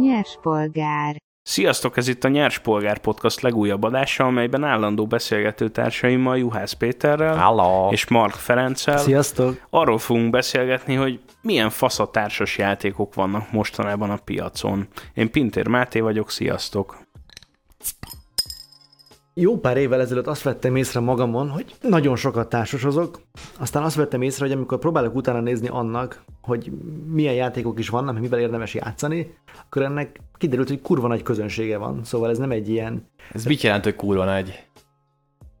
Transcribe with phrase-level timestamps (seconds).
[0.00, 1.16] Nyerspolgár.
[1.42, 7.36] Sziasztok, ez itt a Nyers Polgár Podcast legújabb adása, amelyben állandó beszélgető társaimmal Juhász Péterrel
[7.36, 7.88] Hello.
[7.90, 9.66] és Mark Ferenccel Sziasztok!
[9.70, 14.88] arról fogunk beszélgetni, hogy milyen fasz a társas játékok vannak mostanában a piacon.
[15.14, 16.96] Én Pintér Máté vagyok, sziasztok!
[19.40, 23.20] Jó pár évvel ezelőtt azt vettem észre magamon, hogy nagyon sokat társasozok,
[23.58, 26.72] aztán azt vettem észre, hogy amikor próbálok utána nézni annak, hogy
[27.06, 29.34] milyen játékok is vannak, mivel érdemes játszani,
[29.66, 32.04] akkor ennek kiderült, hogy kurva nagy közönsége van.
[32.04, 34.64] Szóval ez nem egy ilyen Ez mit jelent, hogy kurva nagy?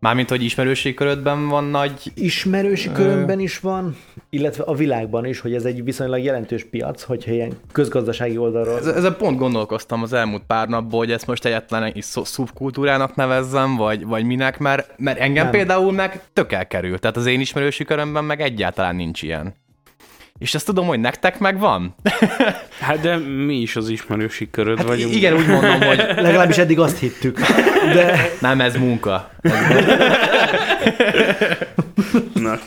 [0.06, 1.92] Mármint, hogy ismerőségkörödben van nagy...
[2.14, 3.96] ismerősi körömben is van,
[4.30, 8.78] illetve a világban is, hogy ez egy viszonylag jelentős piac, hogyha ilyen közgazdasági oldalról.
[8.78, 13.14] Ez- Ezen pont gondolkoztam az elmúlt pár napból, hogy ezt most egyáltalán is szub- szubkultúrának
[13.14, 15.52] nevezzem, vagy, vagy minek, mert, mert engem nem.
[15.52, 16.98] például meg tök elkerül.
[16.98, 19.54] Tehát az én ismerősi körömben meg egyáltalán nincs ilyen.
[20.38, 21.94] És ezt tudom, hogy nektek meg van.
[22.80, 25.14] Hát de mi is az ismerősi köröd Hát vagyunk.
[25.14, 27.40] igen, úgy mondom, hogy Legalábbis eddig azt hittük.
[27.94, 29.30] De nem ez munka.
[32.34, 32.58] Na,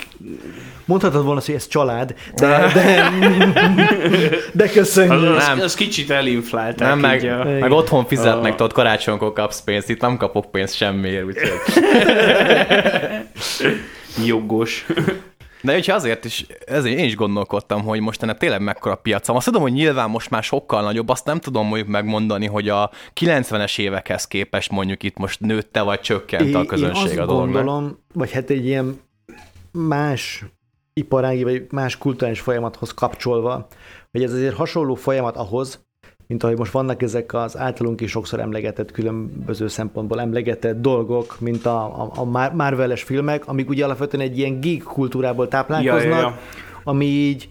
[0.86, 3.10] mondhatod volna, hogy ez család, de, de,
[4.54, 5.36] de az, köszönjük.
[5.36, 5.60] az, Nem.
[5.60, 7.44] az kicsit elinflálták Nem, meg, így a...
[7.60, 11.50] meg otthon fizetnek, A- tudod, karácsonykor kapsz pénzt, itt nem kapok pénzt semmiért, úgyhogy...
[14.26, 14.86] jogos.
[15.62, 19.36] De úgyhogy azért is, ezért én is gondolkodtam, hogy most ennek tényleg mekkora piacom.
[19.36, 22.92] Azt tudom, hogy nyilván most már sokkal nagyobb, azt nem tudom mondjuk megmondani, hogy a
[23.20, 27.54] 90-es évekhez képest mondjuk itt most nőtte vagy csökkent a közönség én a azt dolognak.
[27.54, 29.02] gondolom, vagy hát egy ilyen
[29.72, 30.46] más
[30.94, 33.68] iparági, vagy más kulturális folyamathoz kapcsolva,
[34.12, 35.88] hogy ez azért hasonló folyamat ahhoz,
[36.30, 41.66] mint ahogy most vannak ezek az általunk is sokszor emlegetett, különböző szempontból emlegetett dolgok, mint
[41.66, 46.10] a, a, a Mar- Marvel-es filmek, amik ugye alapvetően egy ilyen geek kultúrából táplálkoznak, Ja,
[46.10, 46.40] ja, ja.
[46.84, 47.48] ami így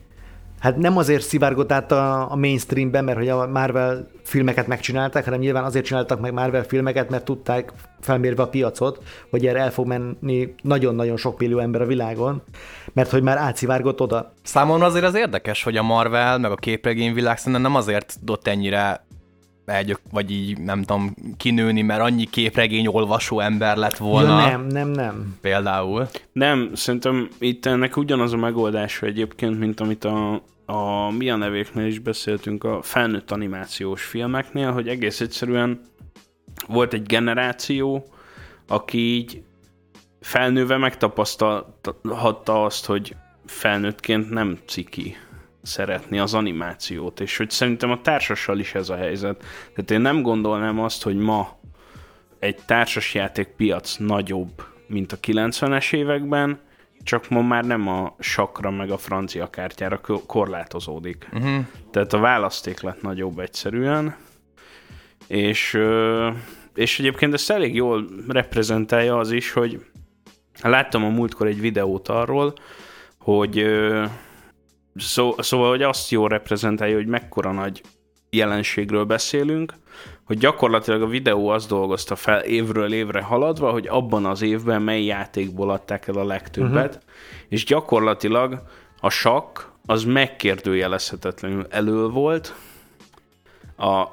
[0.61, 5.41] Hát nem azért szivárgott át a, a mainstreamben, mert hogy a Marvel filmeket megcsinálták, hanem
[5.41, 9.87] nyilván azért csináltak meg Marvel filmeket, mert tudták felmérve a piacot, hogy erre el fog
[9.87, 12.43] menni nagyon-nagyon sok millió ember a világon,
[12.93, 14.33] mert hogy már átszivárgott oda.
[14.43, 19.07] Számomra azért az érdekes, hogy a Marvel, meg a képregényvilág szerintem nem azért tudott ennyire
[19.69, 24.41] egy, vagy így nem tudom, kinőni, mert annyi képregény olvasó ember lett volna.
[24.41, 25.37] Ja, nem, nem, nem.
[25.41, 26.09] Például.
[26.33, 31.87] Nem, szerintem itt ennek ugyanaz a megoldása egyébként, mint amit a, a mi a nevéknél
[31.87, 35.81] is beszéltünk a felnőtt animációs filmeknél, hogy egész egyszerűen
[36.67, 38.07] volt egy generáció,
[38.69, 39.43] aki így
[40.21, 45.17] felnőve megtapasztalhatta azt, hogy felnőttként nem ciki
[45.63, 49.45] szeretni az animációt, és hogy szerintem a társassal is ez a helyzet.
[49.75, 51.59] Tehát én nem gondolnám azt, hogy ma
[52.39, 56.61] egy társasjáték piac nagyobb, mint a 90-es években,
[57.03, 61.29] csak ma már nem a sakra meg a francia kártyára ko- korlátozódik.
[61.33, 61.65] Uh-huh.
[61.91, 64.17] Tehát a választék lett nagyobb egyszerűen,
[65.27, 65.79] és,
[66.75, 69.85] és egyébként ezt elég jól reprezentálja az is, hogy
[70.63, 72.55] láttam a múltkor egy videót arról,
[73.19, 73.67] hogy
[74.99, 77.83] szó, szóval, hogy azt jól reprezentálja, hogy mekkora nagy
[78.31, 79.75] jelenségről beszélünk,
[80.25, 85.05] hogy gyakorlatilag a videó azt dolgozta fel évről évre haladva, hogy abban az évben mely
[85.05, 87.11] játékból adták el a legtöbbet, uh-huh.
[87.49, 88.63] és gyakorlatilag
[89.01, 92.55] a sakk az megkérdőjelezhetetlenül elől volt,
[93.77, 94.07] a,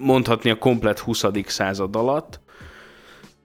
[0.00, 1.24] mondhatni a komplet 20.
[1.46, 2.40] század alatt,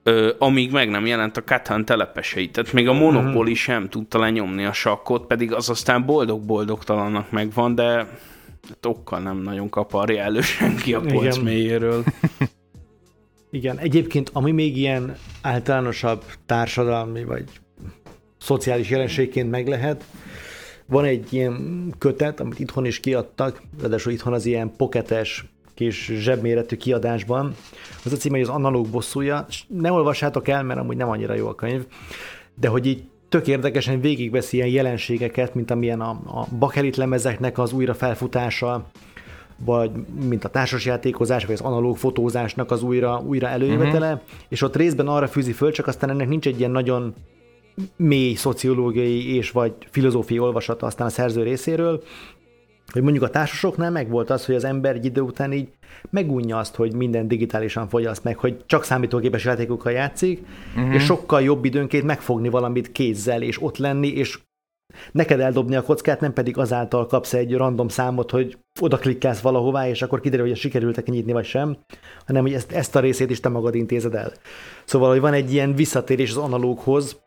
[0.02, 2.50] ö, amíg meg nem jelent a Catan telepesei.
[2.50, 7.94] Tehát még a Monopoly sem tudta lenyomni a sakkot, pedig az aztán boldog-boldogtalannak megvan, de
[8.68, 11.44] hát okkal nem nagyon kaparja elő senki a polc Igen.
[11.44, 12.04] mélyéről.
[13.50, 17.44] Igen, egyébként ami még ilyen általánosabb társadalmi vagy
[18.38, 20.04] szociális jelenségként meg lehet,
[20.86, 25.44] van egy ilyen kötet, amit itthon is kiadtak, ráadásul itthon az ilyen poketes
[25.74, 27.54] kis zsebméretű kiadásban.
[28.04, 29.46] Az a címe, hogy az analóg bosszúja.
[29.68, 31.86] Ne olvassátok el, mert amúgy nem annyira jó a könyv,
[32.54, 37.72] de hogy így tök érdekesen végigveszi ilyen jelenségeket, mint amilyen a, a bakelit lemezeknek az
[37.72, 38.86] újra felfutása,
[39.64, 39.90] vagy
[40.28, 44.28] mint a társasjátékozás, vagy az analóg fotózásnak az újra, újra előjövetele, uh-huh.
[44.48, 47.14] és ott részben arra fűzi föl, csak aztán ennek nincs egy ilyen nagyon
[47.96, 52.02] mély szociológiai és vagy filozófiai olvasata aztán a szerző részéről,
[52.92, 55.68] hogy mondjuk a társasoknál megvolt az, hogy az ember egy idő után így
[56.10, 60.46] megunja azt, hogy minden digitálisan fogyaszt meg, hogy csak számítógépes játékokkal játszik,
[60.76, 60.94] uh-huh.
[60.94, 64.38] és sokkal jobb időnként megfogni valamit kézzel, és ott lenni, és
[65.12, 69.88] neked eldobni a kockát, nem pedig azáltal kapsz egy random számot, hogy oda klikkelsz valahová,
[69.88, 71.76] és akkor kiderül, hogy sikerült kinyitni vagy sem,
[72.26, 74.32] hanem hogy ezt, ezt a részét is te magad intézed el.
[74.84, 77.22] Szóval, hogy van egy ilyen visszatérés az analóghoz,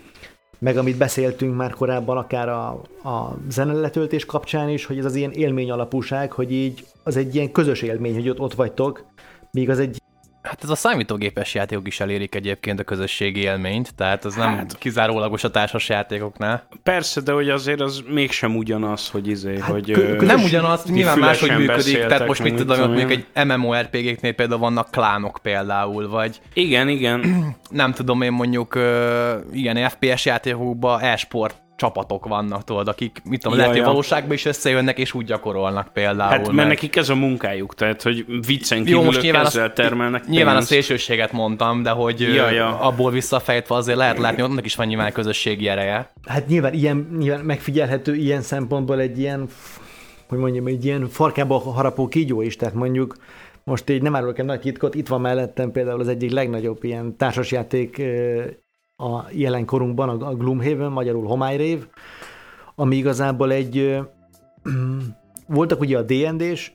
[0.59, 2.67] meg amit beszéltünk már korábban, akár a,
[3.03, 7.51] a zeneletöltés kapcsán is, hogy ez az ilyen élmény alapúság, hogy így az egy ilyen
[7.51, 9.03] közös élmény, hogy ott, ott vagytok,
[9.51, 10.01] míg az egy
[10.55, 14.77] Hát ez a számítógépes játékok is elérik egyébként a közösségi élményt, tehát az nem hát,
[14.77, 16.67] kizárólagos a társas játékoknál.
[16.83, 19.91] Persze, de hogy azért az mégsem ugyanaz, hogy izé, hát, hogy...
[19.91, 24.59] Kö- nem ugyanaz, nyilván máshogy működik, tehát most mit tudom, hogy mondjuk egy MMORPG-knél például
[24.59, 26.41] vannak klánok például, vagy...
[26.53, 27.45] Igen, igen.
[27.69, 28.79] Nem tudom én mondjuk,
[29.51, 34.97] igen, FPS játékokban e-sport csapatok vannak, tudod, akik, mit tudom, lehet, hogy valóságban is összejönnek,
[34.97, 36.29] és úgy gyakorolnak például.
[36.29, 36.67] Hát, mert meg...
[36.67, 40.71] nekik ez a munkájuk, tehát, hogy viccen kívül Jó, most nyilván ezzel termelnek Nyilván pénzt.
[40.71, 42.79] a szélsőséget mondtam, de hogy ja, ja.
[42.79, 46.11] abból visszafejtve azért lehet látni, hogy annak is van nyilván közösségi ereje.
[46.27, 49.47] Hát nyilván, ilyen, nyilván megfigyelhető ilyen szempontból egy ilyen,
[50.27, 53.15] hogy mondjam, egy ilyen farkába harapó kígyó is, tehát mondjuk
[53.63, 57.17] most így nem árulok egy nagy titkot, itt van mellettem például az egyik legnagyobb ilyen
[57.17, 58.01] társasjáték
[58.97, 61.87] a jelenkorunkban, a Gloomhaven, magyarul homályrév,
[62.75, 63.99] ami igazából egy
[65.47, 66.71] voltak ugye a D&D-s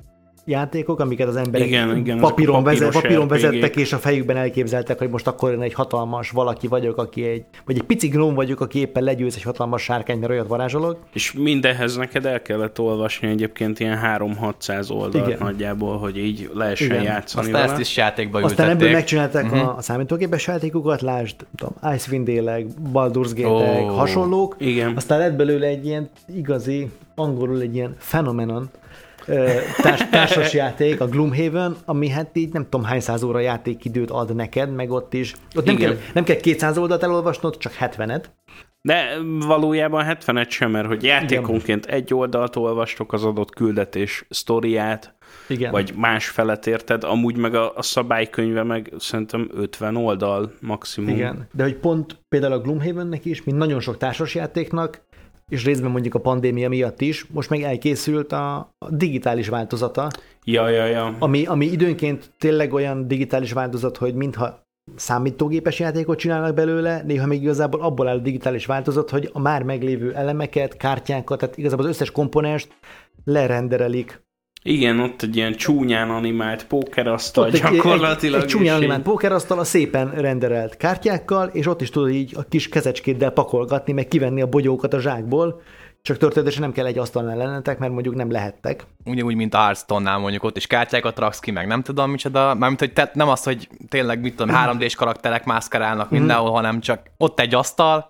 [0.51, 5.11] játékok, amiket az emberek igen, igen, papíron, vezet, papíron vezettek, és a fejükben elképzeltek, hogy
[5.11, 8.79] most akkor én egy hatalmas valaki vagyok, aki egy, vagy egy pici gnóm vagyok, aki
[8.79, 10.99] éppen legyőz egy hatalmas sárkány, mert olyat varázsolok.
[11.13, 15.39] És mindenhez neked el kellett olvasni egyébként ilyen 3-600 oldalt igen.
[15.41, 17.03] nagyjából, hogy így lehessen igen.
[17.03, 17.73] játszani Aztán vele.
[17.73, 18.83] ezt is játékba Aztán ültették.
[18.83, 19.69] ebből megcsinálták uh-huh.
[19.69, 24.57] a, a számítógépes játékokat, lásd, tudom, Icewind Dale-ek, Baldur's Gate-ek, oh, hasonlók.
[24.59, 24.97] Igen.
[24.97, 28.71] Aztán lett belőle egy ilyen igazi, angolul egy ilyen phenomenon,
[29.83, 34.35] társ, társas játék, a Gloomhaven, ami hát így nem tudom hány száz óra játékidőt ad
[34.35, 35.35] neked, meg ott is.
[35.55, 38.25] Ott nem kell, nem kell 200 oldalt elolvasnod, csak 70-et.
[38.83, 41.97] De valójában 70-et sem, mert hogy játékonként Igen.
[41.97, 45.15] egy oldalt olvastok az adott küldetés sztoriát,
[45.49, 45.71] igen.
[45.71, 51.15] vagy más felet érted, amúgy meg a, a szabálykönyve meg szerintem 50 oldal maximum.
[51.15, 55.01] Igen, de hogy pont például a Gloomhavennek is, mint nagyon sok társasjátéknak,
[55.51, 60.11] és részben mondjuk a pandémia miatt is, most meg elkészült a, digitális változata.
[60.45, 61.17] Ja, ja, ja.
[61.19, 67.43] Ami, ami időnként tényleg olyan digitális változat, hogy mintha számítógépes játékot csinálnak belőle, néha még
[67.43, 71.91] igazából abból áll a digitális változat, hogy a már meglévő elemeket, kártyákat, tehát igazából az
[71.91, 72.69] összes komponenst
[73.25, 74.23] lerenderelik
[74.63, 78.19] igen, ott egy ilyen csúnyán animált pókerasztal ott gyakorlatilag.
[78.19, 82.33] Egy, egy, egy csúnyán animált pókerasztal a szépen renderelt kártyákkal, és ott is tudod így
[82.37, 85.61] a kis kezecskéddel pakolgatni, meg kivenni a bogyókat a zsákból,
[86.03, 88.87] csak történetesen nem kell egy asztalnál lennetek, mert mondjuk nem lehettek.
[89.05, 92.81] Ugyanúgy, mint a Hearthstone-nál mondjuk ott is kártyákat raksz ki, meg nem tudom micsoda, mármint,
[92.81, 96.55] hogy te, nem az, hogy tényleg mit tudom, 3D-s karakterek mászkálnak mindenhol, mm.
[96.55, 98.09] hanem csak ott egy asztal,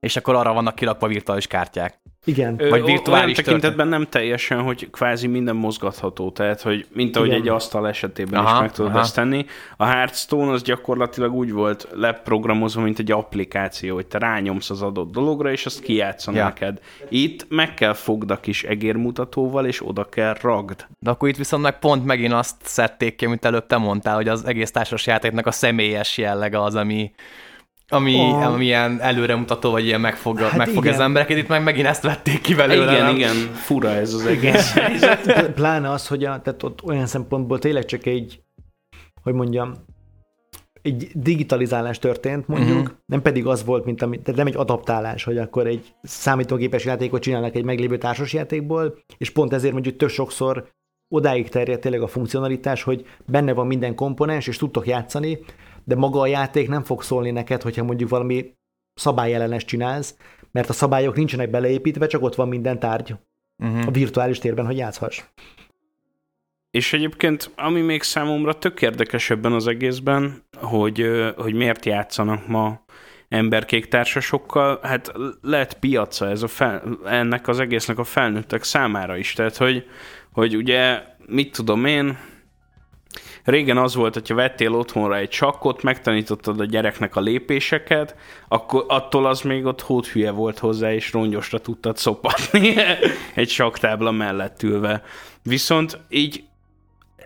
[0.00, 2.00] és akkor arra vannak kirakva virtuális kártyák.
[2.24, 2.54] Igen.
[2.58, 7.28] Ö, Vagy virtuális olyan tekintetben nem teljesen, hogy kvázi minden mozgatható, tehát hogy mint ahogy
[7.28, 7.40] Igen.
[7.40, 9.00] egy asztal esetében aha, is meg tudod aha.
[9.00, 9.46] ezt tenni.
[9.76, 15.12] A Hearthstone az gyakorlatilag úgy volt leprogramozva, mint egy applikáció, hogy te rányomsz az adott
[15.12, 16.44] dologra, és azt kijátszom ja.
[16.44, 16.80] neked.
[17.08, 20.86] Itt meg kell fogd a kis egérmutatóval, és oda kell ragd.
[20.98, 24.28] De akkor itt viszont meg pont megint azt szedték ki, mint előbb te mondtál, hogy
[24.28, 27.12] az egész társasjátéknak a személyes jellege az, ami
[27.92, 28.46] ami, oh.
[28.46, 32.40] ami ilyen előremutató, vagy ilyen megfog, hát megfog az embereket, itt meg megint ezt vették
[32.40, 32.92] ki belőle.
[32.92, 33.14] Igen, nem?
[33.14, 34.74] igen, fura ez az egész
[35.54, 38.42] Pláne az, hogy a, tehát ott olyan szempontból tényleg csak egy,
[39.22, 39.74] hogy mondjam,
[40.82, 42.96] egy digitalizálás történt, mondjuk, uh-huh.
[43.06, 47.22] nem pedig az volt, mint ami, tehát nem egy adaptálás, hogy akkor egy számítógépes játékot
[47.22, 50.70] csinálnak egy meglévő társasjátékból, és pont ezért mondjuk tök sokszor
[51.08, 55.38] odáig terjed tényleg a funkcionalitás, hogy benne van minden komponens, és tudtok játszani,
[55.84, 58.54] de maga a játék nem fog szólni neked, hogyha mondjuk valami
[58.94, 60.16] szabályellenes csinálsz,
[60.50, 63.14] mert a szabályok nincsenek beleépítve, csak ott van minden tárgy
[63.62, 63.86] uh-huh.
[63.86, 65.22] a virtuális térben, hogy játszhass.
[66.70, 72.84] És egyébként, ami még számomra tök érdekes ebben az egészben, hogy, hogy miért játszanak ma
[73.28, 75.12] emberkék társasokkal, hát
[75.42, 79.32] lehet piaca ez a fel, ennek az egésznek a felnőttek számára is.
[79.32, 79.84] Tehát, hogy,
[80.32, 82.18] hogy ugye, mit tudom én,
[83.44, 88.16] Régen az volt, hogyha vettél otthonra egy sakkot, megtanítottad a gyereknek a lépéseket,
[88.48, 92.74] akkor attól az még ott hóthülye volt hozzá, és rongyosra tudtad szopatni
[93.34, 95.02] egy saktábla mellett ülve.
[95.42, 96.44] Viszont így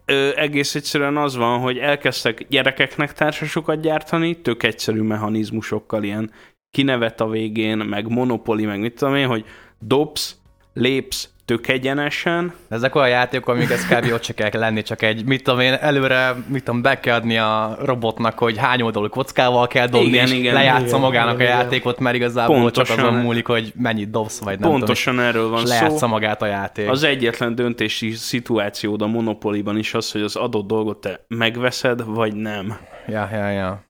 [0.05, 6.31] ö, egész egyszerűen az van, hogy elkezdtek gyerekeknek társasokat gyártani, tök egyszerű mechanizmusokkal, ilyen
[6.71, 9.45] kinevet a végén, meg monopoli, meg mit tudom én, hogy
[9.79, 10.37] dobsz,
[10.73, 12.53] lépsz, tök egyenesen.
[12.69, 14.12] Ezek olyan játékok, amiket kb.
[14.12, 17.38] ott se kell lenni, csak egy, mit tudom én, előre, mit tudom, be kell adni
[17.38, 21.47] a robotnak, hogy hány oldalú kockával kell dobni, igen, és igen, lejátsza igen, magának igen,
[21.47, 25.29] a játékot, mert igazából pontosan, csak azon múlik, hogy mennyit dobsz, vagy nem Pontosan tudom,
[25.29, 25.73] erről van szó.
[25.73, 26.88] lejátsza magát a játék.
[26.91, 32.35] Az egyetlen döntési szituációd a Monopoly-ban is az, hogy az adott dolgot te megveszed, vagy
[32.35, 32.76] nem.
[33.09, 33.86] Ja, ja, ja.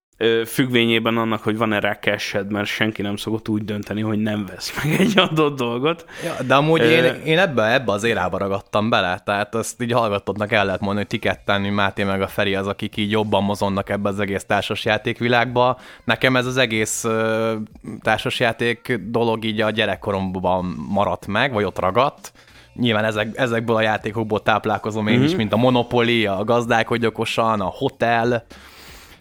[0.47, 4.85] Függvényében annak, hogy van-e rá cashed, mert senki nem szokott úgy dönteni, hogy nem vesz
[4.85, 6.05] meg egy adott dolgot.
[6.25, 9.93] Ja, de amúgy Ö- én, én ebbe, ebbe az érába ragadtam bele, tehát azt így
[9.93, 13.11] hallgatottnak el lehet mondani, hogy ti ketten, mi Máté meg a Feri az, akik így
[13.11, 15.79] jobban mozonnak ebbe az egész társasjátékvilágba.
[16.05, 17.05] Nekem ez az egész
[18.03, 22.33] társasjáték dolog így a gyerekkoromban maradt meg, vagy ott ragadt.
[22.75, 25.25] Nyilván ezek, ezekből a játékokból táplálkozom én Mhm.
[25.25, 28.45] is, mint a Monopoly, a Gazdálkodj okosan, a Hotel,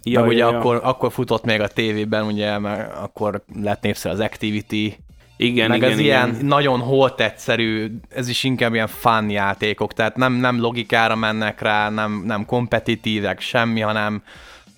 [0.07, 4.19] Ja, meg ugye Akkor, akkor futott még a tévében, ugye, mert akkor lett népszerű az
[4.19, 4.97] Activity,
[5.37, 6.29] igen, meg igen, az igen.
[6.29, 11.61] ilyen nagyon holt egyszerű, ez is inkább ilyen fun játékok, tehát nem, nem logikára mennek
[11.61, 14.23] rá, nem, nem kompetitívek, semmi, hanem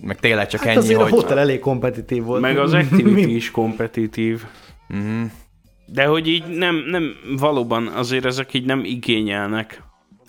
[0.00, 1.12] meg tényleg csak Hát ennyi, azért hogy...
[1.12, 2.40] a hotel elég kompetitív volt.
[2.40, 4.44] Meg az Activity is kompetitív.
[4.88, 5.22] Mhm.
[5.86, 9.82] De hogy így nem, nem, valóban azért ezek így nem igényelnek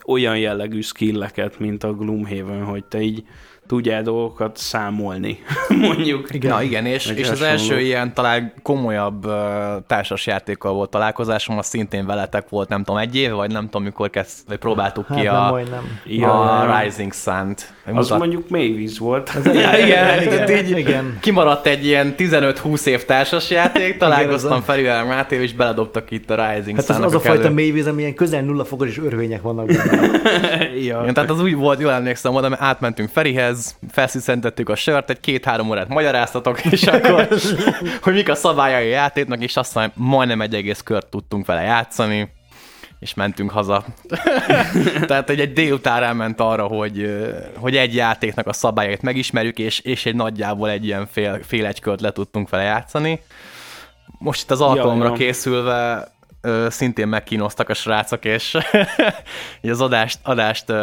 [0.06, 3.24] olyan jellegű skilleket, mint a Gloomhaven, hogy te így
[3.70, 5.40] tudjál dolgokat számolni,
[5.88, 6.34] mondjuk.
[6.34, 6.52] Igen.
[6.52, 9.34] Na igen, és, és az első ilyen talán komolyabb uh,
[9.88, 14.10] társasjátékkal volt találkozásom, az szintén veletek volt, nem tudom, egy éve, vagy nem tudom, mikor
[14.10, 15.60] kezd, vagy próbáltuk Hát ki nem a.
[16.06, 16.80] Ja, a ja.
[16.80, 17.74] Rising Sun-t.
[17.98, 19.32] Az Mutat- mondjuk Mavis volt.
[19.46, 21.18] Ja, igen, igen, így igen.
[21.20, 26.36] kimaradt egy ilyen 15-20 év társasjáték, találkoztam az a- Ferivel Máté, és beledobtak itt a
[26.54, 29.42] Rising Hát az, az a fajta kellő- mélyvíz, ami ilyen közel nulla fokos és örvények
[29.42, 30.08] vannak benne.
[30.76, 31.00] ja.
[31.02, 35.20] Igen, tehát az úgy volt, jól emlékszem oda, mert átmentünk Ferihez, felsziszentettük a sört, egy
[35.20, 37.28] két-három órát magyaráztatok, és akkor,
[38.02, 42.30] hogy mik a szabályai a játéknak, és aztán majdnem egy egész kört tudtunk vele játszani,
[43.00, 43.86] és mentünk haza.
[45.08, 47.26] Tehát egy, egy délután elment arra, hogy,
[47.56, 51.82] hogy egy játéknak a szabályait megismerjük, és, és egy nagyjából egy ilyen fél, fél egy
[52.00, 53.22] le tudtunk vele játszani.
[54.18, 55.14] Most itt az alkalomra ja.
[55.14, 56.08] készülve
[56.42, 58.58] ö, szintén megkínoztak a srácok, és
[59.62, 60.76] az adást, adást, ö,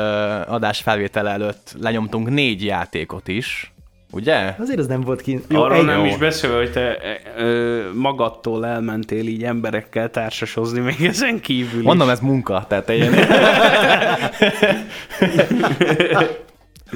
[0.47, 3.75] adás felvétel előtt lenyomtunk négy játékot is,
[4.11, 4.55] ugye?
[4.59, 5.41] Azért ez nem volt ki.
[5.49, 6.05] Arról egy- nem jó.
[6.05, 12.07] is beszélve, hogy te e, ö, magadtól elmentél így emberekkel társasozni, még ezen kívül Mondom,
[12.07, 12.13] is.
[12.13, 13.15] ez munka, tehát ilyen...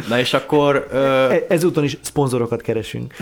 [0.08, 3.14] Na és akkor ö, E- Ezúton is szponzorokat keresünk.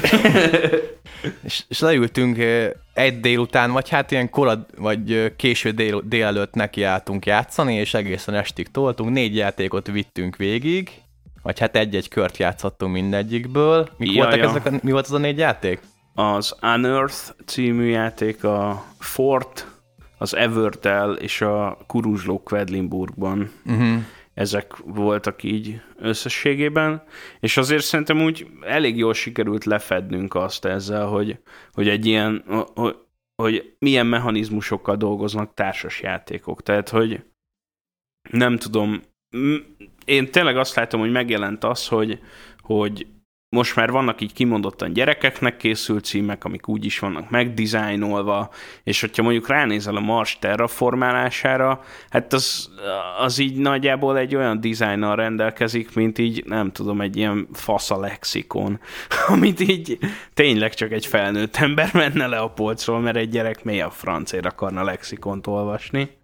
[1.45, 6.55] és, és leültünk ö, egy délután, vagy hát ilyen kora, vagy ö, késő dél, délelőtt
[6.55, 10.91] nekiálltunk játszani, és egészen estig toltunk, négy játékot vittünk végig,
[11.49, 13.89] vagy hát egy-egy kört játszottunk mindegyikből.
[13.97, 14.49] Mik Ja, voltak ja.
[14.49, 15.81] ezek a, mi volt az a négy játék?
[16.15, 19.67] Az Unearth című játék, a Fort,
[20.19, 23.51] az Evertel és a Kuruzsló Quedlinburgban.
[23.67, 24.03] Uh-huh.
[24.35, 27.03] Ezek voltak így összességében,
[27.41, 31.39] és azért szerintem úgy elég jól sikerült lefednünk azt ezzel, hogy,
[31.73, 32.97] hogy egy ilyen, hogy,
[33.43, 36.63] hogy milyen mechanizmusokkal dolgoznak társas játékok.
[36.63, 37.25] Tehát, hogy
[38.31, 39.03] nem tudom,
[40.09, 42.19] én tényleg azt látom, hogy megjelent az, hogy,
[42.63, 43.07] hogy
[43.51, 48.51] most már vannak így kimondottan gyerekeknek készült címek, amik úgy is vannak megdizájnolva,
[48.83, 52.71] és hogyha mondjuk ránézel a Mars terraformálására, hát az,
[53.19, 58.81] az így nagyjából egy olyan dizájnnal rendelkezik, mint így, nem tudom, egy ilyen fasza lexikon,
[59.27, 59.99] amit így
[60.35, 64.47] tényleg csak egy felnőtt ember menne le a polcról, mert egy gyerek mély a francért
[64.47, 66.18] akarna lexikont olvasni.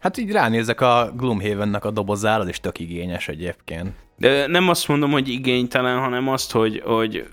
[0.00, 3.88] Hát így ránézek a Gloomhavennek a dobozára, is tök igényes egyébként.
[4.16, 7.28] De nem azt mondom, hogy igénytelen, hanem azt, hogy, hogy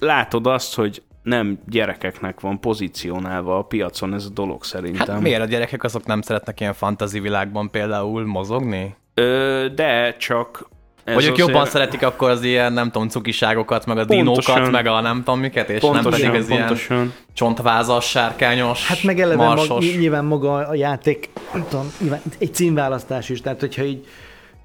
[0.00, 5.14] látod azt, hogy nem gyerekeknek van pozícionálva a piacon ez a dolog szerintem.
[5.14, 8.94] Hát miért a gyerekek azok nem szeretnek ilyen fantasy világban például mozogni?
[9.14, 10.70] Ö, de csak...
[11.04, 14.54] Ez Vagy ők jobban szeretik akkor az ilyen, nem tudom, cukiságokat, meg a Pontosan.
[14.54, 17.12] dinókat, meg a nem tudom miket, és Pontosan, nem pedig az ilyen pontosan.
[17.34, 23.28] csontvázas, sárkányos, Hát meg eleve mag, nyilván maga a játék, nem tudom, nyilván egy címválasztás
[23.28, 24.06] is, tehát hogyha így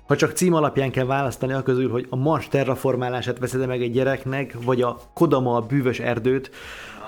[0.07, 3.91] ha csak cím alapján kell választani a közül, hogy a Mars terraformálását veszed meg egy
[3.91, 6.51] gyereknek, vagy a Kodama a bűvös erdőt,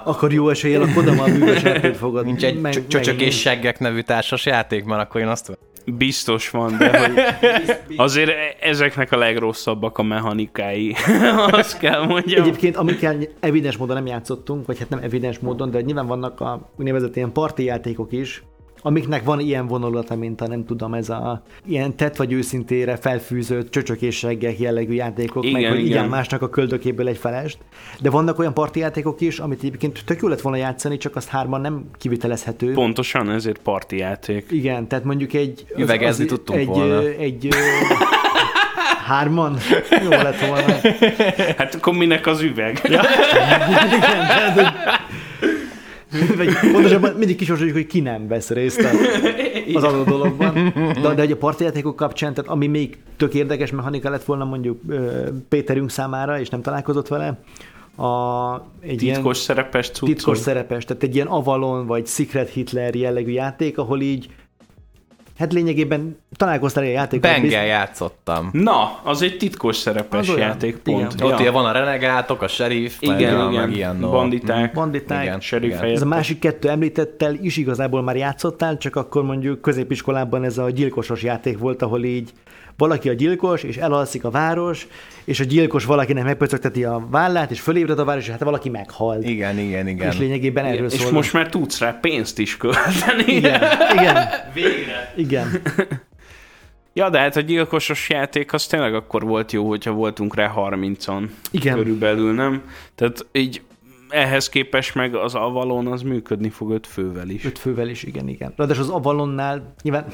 [0.03, 3.79] akkor jó eséllyel a Kodama a bűvös erdőt fogod Nincs egy meg, csöcsök és seggek
[3.79, 5.57] nevű társas játék, mert akkor én azt
[5.98, 7.19] Biztos van, de hogy
[8.05, 8.31] azért
[8.62, 10.96] ezeknek a legrosszabbak a mechanikái.
[11.51, 12.43] Azt kell mondjam.
[12.43, 16.69] Egyébként, amikkel evidens módon nem játszottunk, vagy hát nem evidens módon, de nyilván vannak a
[16.77, 18.43] úgynevezett ilyen parti játékok is,
[18.81, 23.71] amiknek van ilyen vonulata, mint a nem tudom, ez a ilyen tett vagy őszintére felfűzött
[23.71, 26.07] csöcsökésseggek jellegű játékok, Igen, meg hogy igen.
[26.07, 27.57] másnak a köldökéből egy felest.
[28.01, 31.27] De vannak olyan parti játékok is, amit egyébként tök jó lett volna játszani, csak azt
[31.29, 32.71] hárman nem kivitelezhető.
[32.71, 34.45] Pontosan ezért parti játék.
[34.51, 35.65] Igen, tehát mondjuk egy...
[35.75, 37.00] az- Üvegezni tudtunk egy, volna.
[37.00, 37.48] Egy, egy
[39.05, 39.57] hárman?
[40.03, 40.75] Jó lett volna.
[41.57, 42.79] Hát akkor minek az üveg?
[42.88, 43.01] Igen,
[44.27, 44.81] tehát,
[46.37, 48.89] vagy pontosabban mindig kisorsoljuk, hogy ki nem vesz részt a-
[49.77, 50.73] az adott dologban.
[51.01, 54.81] De, de hogy a partijátékok kapcsán, tehát ami még tök érdekes mechanika lett volna mondjuk
[55.49, 57.39] Péterünk számára, és nem találkozott vele,
[57.95, 60.07] a, egy Titkos ilyen szerepes cuccok.
[60.09, 64.29] titkos szerepes, tehát egy ilyen Avalon vagy Secret Hitler jellegű játék, ahol így
[65.39, 67.31] Hát lényegében találkoztál egy játékkal.
[67.31, 68.50] Bengel játszottam.
[68.51, 71.13] Na, az egy titkos szerepes Az játék, pont.
[71.13, 71.27] Igen.
[71.27, 75.24] Ott ugye van a renegátok, a sheriff, meg, igen, meg igen, ilyen banditák, Banditák.
[75.24, 75.39] Igen.
[75.39, 75.93] sheriff igen.
[75.93, 80.69] Ez a másik kettő említettel is igazából már játszottál, csak akkor mondjuk középiskolában ez a
[80.69, 82.31] gyilkosos játék volt, ahol így
[82.79, 84.88] valaki a gyilkos, és elalszik a város,
[85.24, 89.24] és a gyilkos valakinek megpöcögteti a vállát, és fölébred a város, és hát valaki meghalt.
[89.27, 90.12] Igen, igen, igen.
[90.12, 91.12] És lényegében erről És szól.
[91.12, 93.24] most már tudsz rá pénzt is költeni.
[93.33, 93.62] Igen,
[93.93, 95.13] igen, Végre.
[95.15, 95.62] igen.
[96.93, 101.24] Ja, de hát a gyilkosos játék az tényleg akkor volt jó, hogyha voltunk rá 30-an
[101.51, 101.75] Igen.
[101.75, 102.62] körülbelül, nem?
[102.95, 103.62] Tehát így
[104.09, 107.45] ehhez képest meg az Avalon az működni fog öt fővel is.
[107.45, 108.53] Öt fővel is, igen, igen.
[108.55, 110.05] Ráadásul az Avalonnál nyilván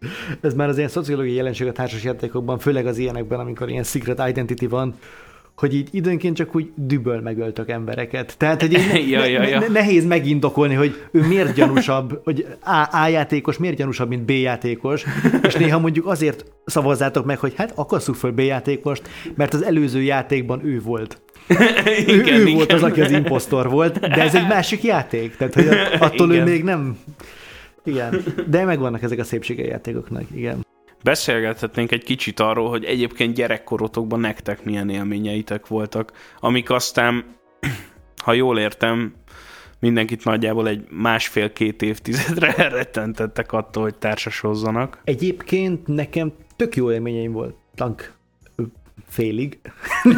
[0.40, 4.66] ez már az ilyen szociológiai jelenség a társasjátékokban, főleg az ilyenekben, amikor ilyen secret identity
[4.68, 4.94] van,
[5.56, 8.34] hogy így időnként csak úgy düböl megöltök embereket.
[8.36, 9.58] Tehát, így ne, Ja, ja, ja.
[9.58, 14.30] ne, nehéz megindokolni, hogy ő miért gyanúsabb, hogy A, A játékos miért gyanúsabb, mint B
[14.30, 15.04] játékos,
[15.42, 19.02] és néha mondjuk azért szavazzátok meg, hogy hát akasszuk föl B játékost,
[19.34, 21.20] mert az előző játékban ő volt.
[22.06, 25.68] Ő, ő volt az, aki az impostor volt, de ez egy másik játék, tehát hogy
[25.98, 26.46] attól Igen.
[26.46, 26.98] ő még nem...
[27.84, 30.66] Igen, de megvannak ezek a szépségei játékoknak, igen.
[31.02, 37.24] Beszélgethetnénk egy kicsit arról, hogy egyébként gyerekkorotokban nektek milyen élményeitek voltak, amik aztán,
[38.24, 39.14] ha jól értem,
[39.80, 45.00] mindenkit nagyjából egy másfél-két évtizedre elrettentettek attól, hogy társashozzanak.
[45.04, 48.16] Egyébként nekem tök jó élményeim voltak
[49.08, 49.58] félig.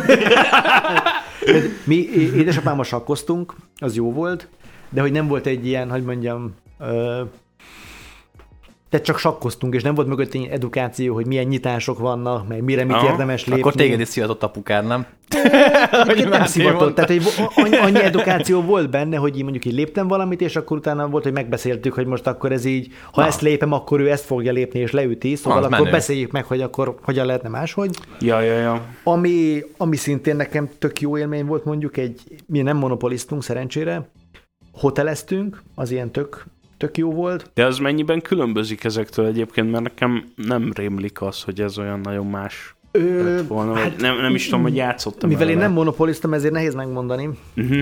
[1.85, 4.49] Mi édesapámmal sakkoztunk, az jó volt,
[4.88, 6.55] de hogy nem volt egy ilyen, hogy mondjam,
[8.90, 12.85] tehát csak sakkoztunk, és nem volt mögött egy edukáció, hogy milyen nyitások vannak, meg mire
[12.85, 13.06] mit Aha.
[13.06, 13.61] érdemes lépni.
[13.61, 15.06] Akkor téged is szivatott apukád, nem?
[16.30, 17.23] Nem szivatott, tehát hogy
[17.54, 21.23] annyi, annyi edukáció volt benne, hogy így mondjuk így léptem valamit, és akkor utána volt,
[21.23, 23.26] hogy megbeszéltük, hogy most akkor ez így, ha Na.
[23.26, 25.90] ezt lépem, akkor ő ezt fogja lépni, és leüti, szóval Az akkor menő.
[25.90, 27.96] beszéljük meg, hogy akkor hogyan lehetne máshogy.
[28.20, 28.85] Ja, ja, ja.
[29.05, 34.11] Ami, ami szintén nekem tök jó élmény volt mondjuk, egy, mi nem monopoliztunk szerencsére,
[34.72, 36.44] hoteleztünk, az ilyen tök,
[36.81, 37.51] tök jó volt.
[37.55, 42.27] De az mennyiben különbözik ezektől egyébként, mert nekem nem rémlik az, hogy ez olyan nagyon
[42.27, 45.66] más Ö, lett volna, vagy nem, nem is tudom, hogy játszottam mivel én vele.
[45.66, 47.29] nem monopoliztam, ezért nehéz megmondani.
[47.57, 47.79] Uh-huh.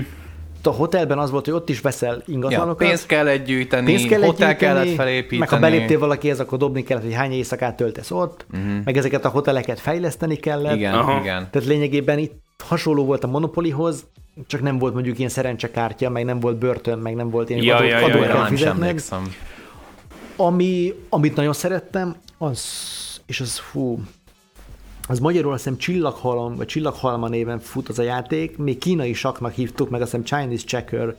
[0.63, 2.87] A hotelben az volt, hogy ott is veszel Ja, ingatlanokat.
[2.87, 5.39] pénzt kellett gyűjteni, Pénzt kellett hotel gyűjteni, kellett felépíteni.
[5.39, 8.83] Meg ha beléptél valakihez, akkor dobni kellett, hogy hány éjszakát töltesz ott, uh-huh.
[8.83, 10.75] meg ezeket a hoteleket fejleszteni kellett.
[10.75, 11.19] Igen, Aha.
[11.19, 11.47] igen.
[11.51, 12.33] Tehát lényegében itt
[12.67, 14.05] hasonló volt a Monopolyhoz,
[14.47, 17.75] csak nem volt mondjuk ilyen szerencsekártya, meg nem volt börtön, meg nem volt ilyen Ja,
[17.75, 19.33] adót, ja, ja, adót ja, kell nem emlékszem.
[20.35, 22.61] Ami, amit nagyon szerettem, az,
[23.25, 23.99] és az fú,
[25.07, 29.53] az magyarul azt hiszem Csillaghalom, vagy Csillaghalma néven fut az a játék, még kínai saknak
[29.53, 31.15] hívtuk, meg azt hiszem Chinese Checker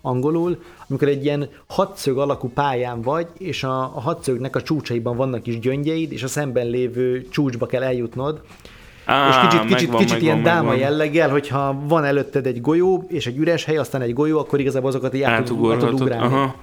[0.00, 5.46] angolul, amikor egy ilyen hatszög alakú pályán vagy, és a, a hatszögnek a csúcsaiban vannak
[5.46, 8.42] is gyöngyeid, és a szemben lévő csúcsba kell eljutnod,
[9.04, 10.90] Á, és kicsit, kicsit, megvan, kicsit ilyen megvan, dáma megvan.
[10.90, 14.88] jelleggel, hogyha van előtted egy golyó, és egy üres hely, aztán egy golyó, akkor igazából
[14.88, 16.34] azokat így át tud, ugrálni.
[16.34, 16.54] Aha,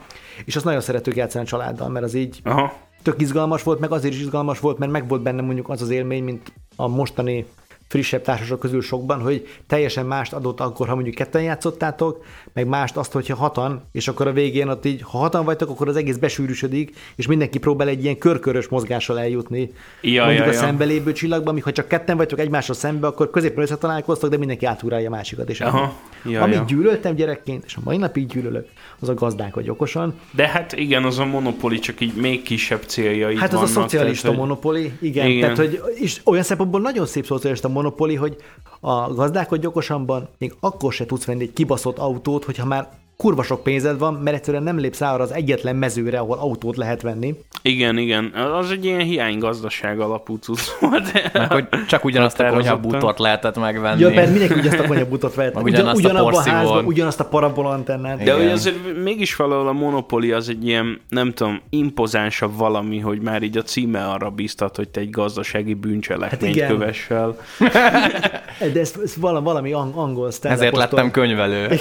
[0.46, 2.74] És azt nagyon szeretők játszani a családdal, mert az így aha.
[3.04, 5.90] tök izgalmas volt, meg azért is izgalmas volt, mert meg volt benne mondjuk az az
[5.90, 7.46] élmény, mint a mostani
[7.92, 12.98] frissebb társasok közül sokban, hogy teljesen mást adott akkor, ha mondjuk ketten játszottátok, meg mást
[12.98, 16.16] azt, hogyha hatan, és akkor a végén ott így, ha hatan vagytok, akkor az egész
[16.16, 20.60] besűrűsödik, és mindenki próbál egy ilyen körkörös mozgással eljutni Ja, mondjuk ja, a ja.
[20.60, 24.66] szembe lévő csillagban, míg ha csak ketten vagytok egymással szembe, akkor középen összetalálkoztok, de mindenki
[24.66, 25.50] átugrálja a másikat.
[25.50, 25.94] És Aha.
[26.26, 26.64] Ja, Amit ja.
[26.68, 28.68] gyűlöltem gyerekként, és a mai napig gyűlölök,
[29.00, 30.14] az a gazdák vagy okosan.
[30.32, 33.78] De hát igen, az a monopoli csak így még kisebb céljai Hát az vannak.
[33.78, 35.28] a szocialista tehát, monopoli, igen.
[35.28, 35.42] Igen.
[35.42, 37.80] Tehát, hogy és olyan szempontból nagyon szép szocialista monopoli,
[38.16, 38.36] hogy
[38.80, 42.90] a gazdálkodj okosanban még akkor se tudsz venni egy kibaszott autót, hogyha már
[43.22, 46.78] kurva sok pénzed van, mert egyszerűen nem lépsz rá arra az egyetlen mezőre, ahol autót
[46.78, 47.36] lehet venni.
[47.62, 48.26] Igen, igen.
[48.34, 51.34] Az egy ilyen hiánygazdaság alapú cucc volt.
[51.34, 54.02] Meg, hogy csak ugyanazt a konyhabútort lehetett megvenni.
[54.02, 55.54] Ja, mert mindenki ugyanazt a konyabutot vett.
[55.54, 58.18] Meg Ugyan, ugyanazt a a házban, ugyanazt a parabolantennát.
[58.18, 58.36] De Igen.
[58.38, 63.44] hogy azért mégis valahol a Monopoly az egy ilyen, nem tudom, impozánsabb valami, hogy már
[63.44, 66.70] így a címe arra biztat, hogy te egy gazdasági bűncselekményt Hát igen.
[66.70, 67.38] kövessel.
[68.74, 71.68] De ez, ez valami, valami ang- angol stand Ezért lettem könyvelő.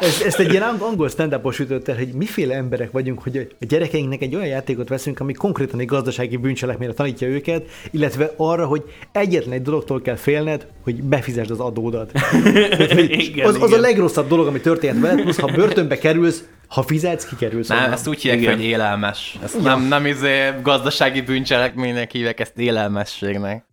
[0.00, 4.22] ezt, ezt egy ilyen ang- angol stand ütötte, hogy miféle emberek vagyunk, hogy a gyerekeinknek
[4.22, 9.54] egy olyan játékot veszünk, ami konkrétan egy gazdasági bűncselekményre tanítja őket, illetve arra, hogy egyetlen
[9.54, 12.12] egy dologtól kell félned, hogy befizesd az adódat.
[12.98, 13.80] Igen, az, az a igen.
[13.80, 17.68] legrosszabb dolog, ami történt veled, plusz ha börtönbe kerülsz, ha fizetsz, kikerülsz.
[17.68, 17.92] Nem, onnan.
[17.92, 18.54] ezt úgy hívják, Igen.
[18.54, 19.38] hogy élelmes.
[19.42, 23.64] Ezt nem, nem izé gazdasági bűncselekménynek hívják, ezt élelmességnek.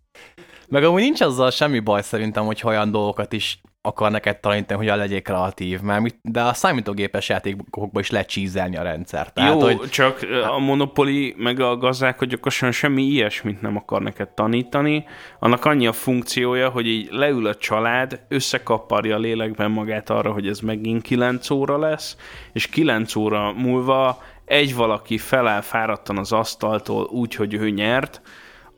[0.67, 4.97] Meg amúgy nincs azzal semmi baj szerintem, hogy olyan dolgokat is akar neked tanítani, hogy
[4.97, 9.33] legyél kreatív, mert mit, de a számítógépes játékokban is lehet csízelni a rendszer.
[9.33, 9.89] Tehát, Jó, hogy...
[9.89, 10.19] csak
[10.49, 15.05] a Monopoly meg a gazdálkodók okosan semmi ilyesmit nem akar neked tanítani.
[15.39, 20.47] Annak annyi a funkciója, hogy így leül a család, összekapparja a lélekben magát arra, hogy
[20.47, 22.17] ez megint 9 óra lesz,
[22.53, 28.21] és 9 óra múlva egy valaki feláll fáradtan az asztaltól úgy, hogy ő nyert,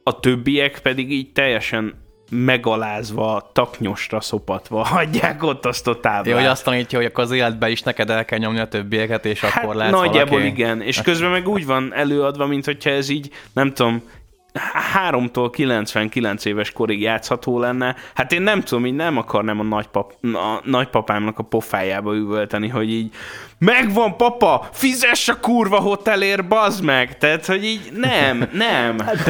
[0.04, 6.26] a többiek pedig így teljesen megalázva, taknyosra szopatva hagyják ott azt a táblát.
[6.26, 9.26] Jó, hogy azt tanítja, hogy akkor az életben is neked el kell nyomni a többieket,
[9.26, 10.48] és hát akkor lesz nagyjából valaki.
[10.48, 10.82] igen.
[10.82, 14.04] És közben meg úgy van előadva, mint hogyha ez így, nem tudom,
[14.96, 17.96] 3-tól 99 éves korig játszható lenne.
[18.14, 22.90] Hát én nem tudom, így nem akarnám a, nagypap, a nagypapámnak a pofájába üvölteni, hogy
[22.92, 23.14] így
[23.58, 27.18] megvan papa, fizess a kurva hotelér, bazd meg!
[27.18, 29.00] Tehát, hogy így nem, nem.
[29.00, 29.28] Hát,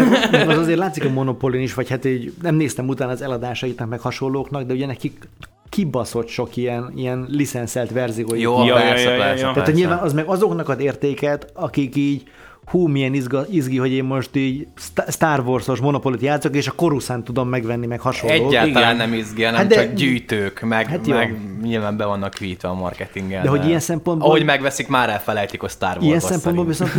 [0.47, 3.99] az azért látszik a Monopolin is, vagy hát így nem néztem utána az eladásaitnak, meg
[3.99, 5.27] hasonlóknak, de ugye nekik
[5.69, 8.39] kibaszott sok ilyen, ilyen licenszelt verziói.
[8.39, 9.71] Jó, ja, persze, ja, ja, persze, ja, Tehát persze.
[9.71, 12.23] nyilván az meg azoknak ad értéket, akik így
[12.65, 14.67] hú, milyen izga, izgi, hogy én most így
[15.07, 18.33] Star Wars-os monopolit játszok, és a koruszán tudom megvenni, meg hasonló.
[18.33, 18.95] Egyáltalán Igen.
[18.95, 22.73] nem izgi, hanem hát de, csak gyűjtők, meg, hát meg nyilván be vannak kvítve a
[22.73, 23.43] marketingen.
[23.43, 24.27] De hogy ilyen szempontból...
[24.27, 26.91] Ahogy megveszik, már elfelejtik a Star Wars Ilyen szempontból viszont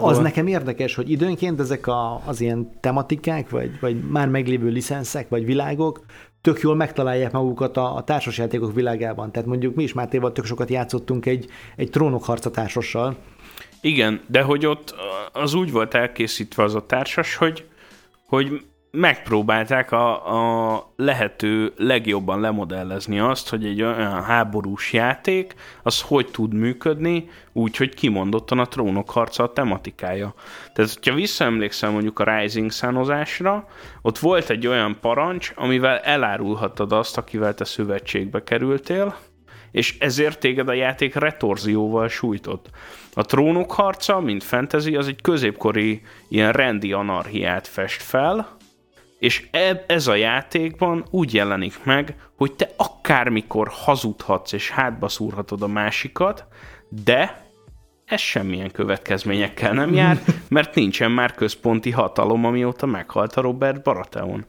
[0.00, 5.28] az nekem érdekes, hogy időnként ezek a, az ilyen tematikák, vagy, vagy már meglévő licenszek,
[5.28, 6.04] vagy világok,
[6.40, 9.32] tök jól megtalálják magukat a, a társasjátékok világában.
[9.32, 13.16] Tehát mondjuk mi is Mátéval tök sokat játszottunk egy, egy trónokharca társassal,
[13.82, 14.94] igen, de hogy ott
[15.32, 17.68] az úgy volt elkészítve az a társas, hogy,
[18.26, 26.26] hogy megpróbálták a, a lehető legjobban lemodellezni azt, hogy egy olyan háborús játék, az hogy
[26.30, 30.34] tud működni, úgy, hogy kimondottan a trónok harca a tematikája.
[30.72, 33.68] Tehát, hogyha visszaemlékszem mondjuk a Rising szánozásra,
[34.02, 39.16] ott volt egy olyan parancs, amivel elárulhattad azt, akivel te szövetségbe kerültél,
[39.72, 42.70] és ezért téged a játék retorzióval sújtott.
[43.14, 48.56] A trónok harca, mint fantasy, az egy középkori ilyen rendi anarhiát fest fel,
[49.18, 49.48] és
[49.86, 56.44] ez a játékban úgy jelenik meg, hogy te akármikor hazudhatsz és hátba szúrhatod a másikat,
[56.88, 57.46] de
[58.04, 64.44] ez semmilyen következményekkel nem jár, mert nincsen már központi hatalom, amióta meghalt a Robert Baratheon.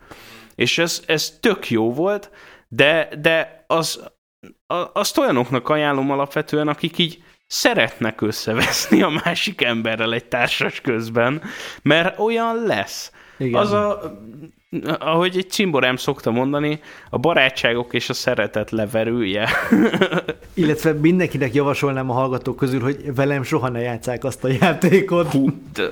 [0.55, 2.31] És ez, ez tök jó volt,
[2.67, 4.12] de, de az,
[4.93, 11.41] azt olyanoknak ajánlom alapvetően, akik így szeretnek összeveszni a másik emberrel egy társas közben,
[11.81, 13.11] mert olyan lesz.
[13.37, 13.61] Igen.
[13.61, 14.17] Az a,
[14.99, 16.79] ahogy egy cimborám szokta mondani,
[17.09, 19.49] a barátságok és a szeretet leverője.
[20.53, 25.31] Illetve mindenkinek javasolnám a hallgatók közül, hogy velem soha ne játszák azt a játékot.
[25.31, 25.89] Hú, de,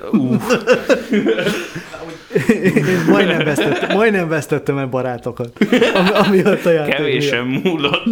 [2.48, 5.58] Én majdnem vesztettem, majdnem vesztettem el barátokat,
[5.94, 8.04] ami, amiatt a játék Kevésen múlott.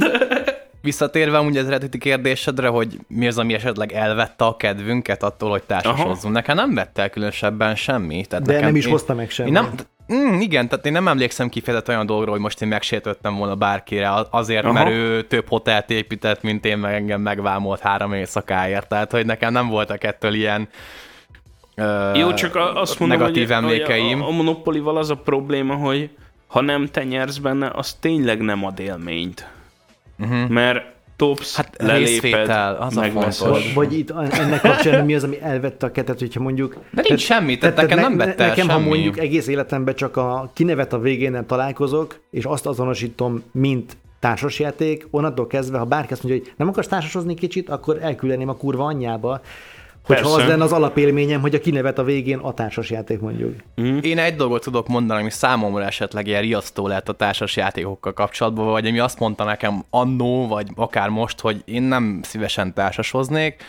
[0.83, 5.62] Visszatérve amúgy az eredeti kérdésedre, hogy mi az, ami esetleg elvette a kedvünket attól, hogy
[5.62, 6.35] társasozzunk.
[6.35, 8.24] Nekem nem vette el különösebben semmi.
[8.28, 9.50] Tehát De nekem, nem is én, hozta meg semmi.
[9.50, 9.70] nem,
[10.12, 14.12] Mm, igen, tehát én nem emlékszem kifejezetten olyan dolgról, hogy most én megsértöttem volna bárkire
[14.30, 14.72] azért, Aha.
[14.72, 18.88] mert ő több hotelt épített, mint én, meg engem megvámolt három éjszakáért.
[18.88, 20.68] Tehát, hogy nekem nem voltak ettől ilyen
[22.14, 24.23] Jó, csak azt mondom, negatív hogy emlékeim.
[24.23, 26.11] A, a, a monopolival az a probléma, hogy
[26.47, 29.49] ha nem te nyersz benne, az tényleg nem ad élményt.
[30.19, 30.49] Uh-huh.
[30.49, 30.85] Mert
[31.16, 33.73] topsz, hát leléped, az a fontos.
[33.73, 36.77] Vagy itt ennek kapcsán mi az, ami elvette a ketet, hogyha mondjuk...
[36.90, 38.83] De nincs te, semmi, tehát nekem nem vette Nekem, semmi.
[38.83, 43.97] ha mondjuk egész életemben csak a kinevet a végén nem találkozok, és azt azonosítom, mint
[44.21, 48.57] társasjáték, onnantól kezdve, ha bárki azt mondja, hogy nem akarsz társasozni kicsit, akkor elküldeném a
[48.57, 49.40] kurva anyjába,
[50.14, 53.55] Hogyha az lenne az alapélményem, hogy a kinevet a végén a társasjáték mondjuk.
[53.81, 53.99] Mm.
[54.03, 58.87] Én egy dolgot tudok mondani, ami számomra esetleg ilyen riasztó lehet a társasjátékokkal kapcsolatban, vagy
[58.87, 63.62] ami azt mondta nekem annó, vagy akár most, hogy én nem szívesen társasoznék,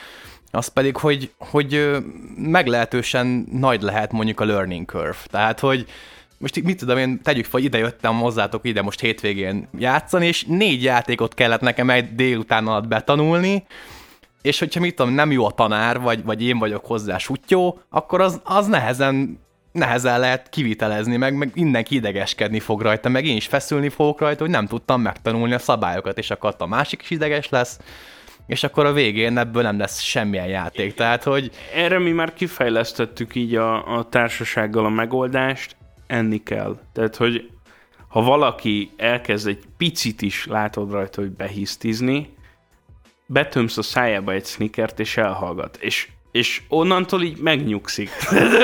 [0.51, 1.97] az pedig, hogy, hogy
[2.37, 5.17] meglehetősen nagy lehet mondjuk a learning curve.
[5.25, 5.85] Tehát, hogy
[6.37, 10.83] most mit tudom én, tegyük fel, ide jöttem hozzátok ide most hétvégén játszani, és négy
[10.83, 13.63] játékot kellett nekem egy délután alatt betanulni,
[14.41, 18.21] és hogyha mit tudom, nem jó a tanár, vagy, vagy én vagyok hozzá sutyó, akkor
[18.21, 19.39] az, az nehezen
[19.71, 24.43] nehezen lehet kivitelezni, meg, meg mindenki idegeskedni fog rajta, meg én is feszülni fogok rajta,
[24.43, 27.79] hogy nem tudtam megtanulni a szabályokat, és akkor a másik is ideges lesz,
[28.47, 30.93] és akkor a végén ebből nem lesz semmilyen játék.
[30.93, 31.51] Tehát, hogy...
[31.75, 35.75] Erre mi már kifejlesztettük így a, a társasággal a megoldást,
[36.07, 36.79] enni kell.
[36.93, 37.49] Tehát, hogy
[38.07, 42.33] ha valaki elkezd egy picit is látod rajta, hogy behisztizni,
[43.31, 45.77] betömsz a szájába egy sneakert, és elhallgat.
[45.81, 48.09] És és onnantól így megnyugszik.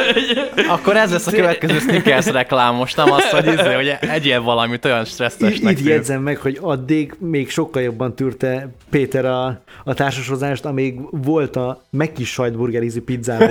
[0.68, 4.86] Akkor ez lesz a következő Snickers reklám most, nem az, hogy, izé, hogy egyél valamit
[4.86, 5.80] olyan stresszesnek.
[5.80, 11.56] Így jegyzem meg, hogy addig még sokkal jobban tűrte Péter a, a társasozást, amíg volt
[11.56, 13.50] a Megkis sajtburger ízű pizzában.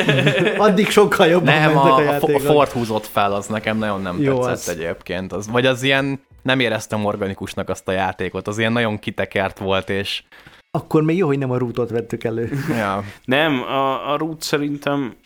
[0.66, 2.40] addig sokkal jobban Nem, mentek a, a, a játékok.
[2.40, 5.32] Ford húzott fel, az nekem nagyon nem Jó, tetszett az- egyébként.
[5.32, 9.90] Az, vagy az ilyen, nem éreztem organikusnak azt a játékot, az ilyen nagyon kitekert volt,
[9.90, 10.22] és
[10.70, 12.50] Akkor még jó, hogy nem a rútot vettük elő.
[12.78, 15.16] ja, Nem, a, a Root szerintem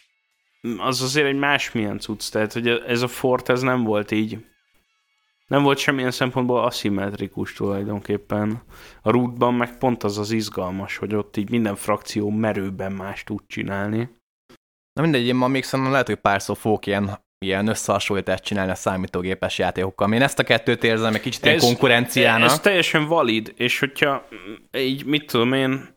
[0.79, 4.39] az azért egy másmilyen cucc, tehát hogy ez a Fort ez nem volt így,
[5.47, 8.63] nem volt semmilyen szempontból aszimmetrikus tulajdonképpen.
[9.03, 13.41] A Rootban meg pont az az izgalmas, hogy ott így minden frakció merőben más tud
[13.47, 14.09] csinálni.
[14.93, 18.75] Na mindegy, én ma még szerintem lehet, hogy párszor fogok ilyen, ilyen összehasonlítást csinálni a
[18.75, 20.13] számítógépes játékokkal.
[20.13, 22.51] Én ezt a kettőt érzem egy kicsit ilyen konkurenciának.
[22.51, 24.29] Ez teljesen valid, és hogyha
[24.73, 25.89] így, mit tudom én,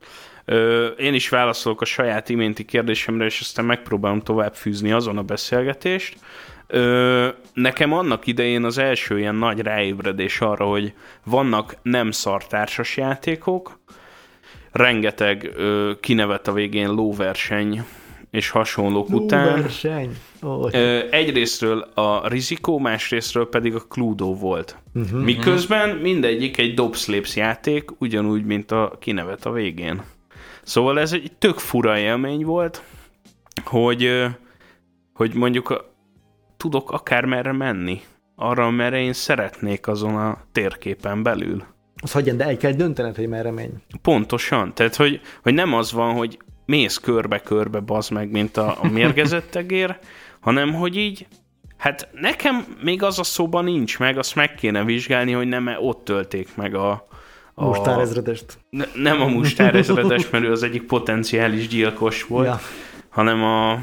[0.45, 5.21] ö, én is válaszolok a saját iménti kérdésemre, és aztán megpróbálom tovább fűzni azon a
[5.21, 6.15] beszélgetést.
[6.67, 13.79] Ö, nekem annak idején az első ilyen nagy ráébredés arra, hogy vannak nem szartársas játékok,
[14.71, 17.85] rengeteg ö, kinevet a végén lóverseny
[18.31, 19.61] és hasonlók után.
[19.61, 20.17] Verseny.
[20.71, 24.77] Ö, egyrésztről a Rizikó, másrésztről pedig a Cluedo volt.
[24.93, 30.01] Uh-huh, Miközben mindegyik egy dobszlépsz játék, ugyanúgy, mint a kinevet a végén.
[30.63, 32.83] Szóval ez egy tök fura élmény volt,
[33.63, 34.25] hogy,
[35.13, 35.93] hogy mondjuk a,
[36.57, 38.01] tudok akármerre menni.
[38.35, 41.63] Arra, merre én szeretnék azon a térképen belül.
[42.03, 43.69] Az hagyján, de el kell döntened, hogy merre menj.
[44.01, 44.73] Pontosan.
[44.73, 46.37] Tehát, hogy, hogy nem az van, hogy
[46.71, 49.97] mész körbe-körbe, bazd meg, mint a, a mérgezett egér,
[50.39, 51.27] hanem, hogy így,
[51.77, 56.03] hát nekem még az a szóban nincs meg, azt meg kéne vizsgálni, hogy nem ott
[56.05, 57.07] tölték meg a,
[57.53, 58.57] a Mustárezredest.
[58.69, 62.59] ne, nem a mustárezredes, mert ő az egyik potenciális gyilkos volt, ja.
[63.09, 63.79] hanem a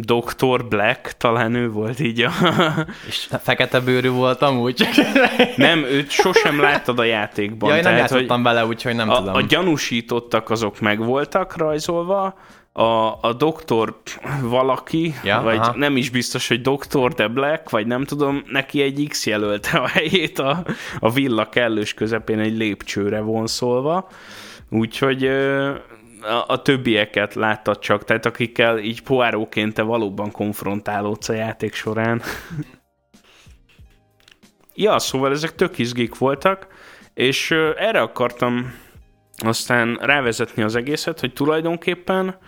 [0.00, 0.64] Dr.
[0.68, 2.30] Black, talán ő volt így a...
[3.08, 4.88] És fekete bőrű voltam úgy.
[5.56, 7.70] nem, őt sosem láttad a játékban.
[7.70, 9.34] ja, én nem tehát, játszottam vele, úgyhogy nem a, tudom.
[9.34, 12.34] a gyanúsítottak azok meg voltak rajzolva,
[12.78, 13.96] a, a doktor
[14.42, 15.76] valaki, Ja, vagy aha.
[15.76, 19.86] nem is biztos, hogy doktor de Black, vagy nem tudom, neki egy X jelölte a
[19.86, 20.62] helyét a,
[20.98, 24.08] a villa kellős közepén egy lépcsőre vonszolva,
[24.70, 25.30] úgyhogy
[26.46, 32.22] a, többieket láttad csak, tehát akikkel így poáróként te valóban konfrontálódsz a játék során.
[34.74, 36.66] ja, szóval ezek tök izgik voltak,
[37.14, 38.74] és erre akartam
[39.36, 42.38] aztán rávezetni az egészet, hogy tulajdonképpen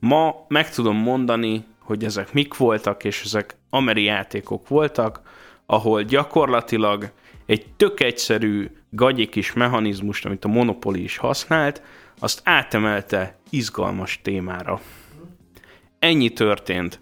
[0.00, 5.20] ma meg tudom mondani, hogy ezek mik voltak, és ezek ameri játékok voltak,
[5.66, 7.10] ahol gyakorlatilag
[7.46, 11.82] egy tök egyszerű gagyi kis mechanizmust, amit a Monopoly is használt,
[12.18, 14.80] azt átemelte izgalmas témára.
[15.98, 17.00] Ennyi történt.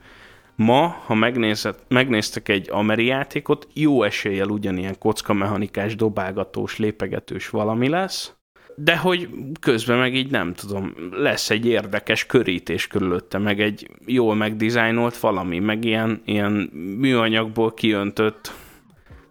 [0.57, 8.37] Ma, ha megnézett, megnéztek egy ameri játékot, jó eséllyel ugyanilyen kockamechanikás, dobálgatós, lépegetős valami lesz,
[8.77, 9.29] de hogy
[9.61, 15.59] közben meg így nem tudom, lesz egy érdekes körítés körülötte, meg egy jól megdizájnolt valami,
[15.59, 16.53] meg ilyen, ilyen
[16.99, 18.53] műanyagból kiöntött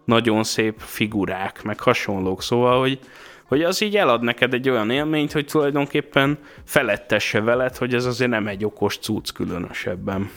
[0.04, 2.98] nagyon szép figurák, meg hasonlók, szóval, hogy,
[3.46, 8.30] hogy az így elad neked egy olyan élményt, hogy tulajdonképpen felettesse veled, hogy ez azért
[8.30, 10.30] nem egy okos cucc különösebben.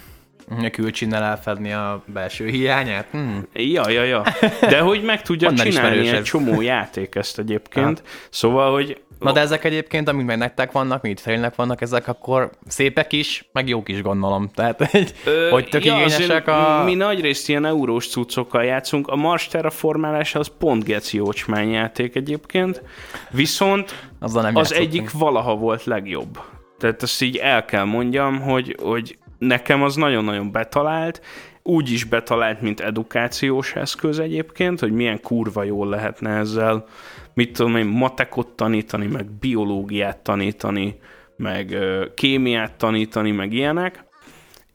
[0.49, 3.07] A külcsinnel elfedni a belső hiányát?
[3.11, 3.47] Hmm.
[3.53, 4.23] Ja, ja, ja.
[4.61, 8.03] De hogy meg tudja csinálni egy csomó játék ezt egyébként.
[8.29, 12.51] Szóval, hogy Na de ezek egyébként, amik meg nektek vannak, mint félnek vannak, ezek akkor
[12.67, 14.49] szépek is, meg jók is gondolom.
[14.53, 16.81] Tehát, hogy, Ö, hogy tök ja, igényesek a...
[16.85, 19.07] Mi nagyrészt ilyen eurós cuccokkal játszunk.
[19.07, 22.81] A Mars Terraformálás az pont geci jócsmány játék egyébként,
[23.29, 24.93] viszont Azzal nem az játszottunk.
[24.93, 26.39] egyik valaha volt legjobb.
[26.77, 31.21] Tehát ezt így el kell mondjam, hogy, hogy nekem az nagyon-nagyon betalált,
[31.63, 36.85] úgy is betalált, mint edukációs eszköz egyébként, hogy milyen kurva jól lehetne ezzel,
[37.33, 40.99] mit tudom én, matekot tanítani, meg biológiát tanítani,
[41.35, 44.03] meg ö, kémiát tanítani, meg ilyenek,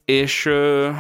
[0.04, 0.90] és ö,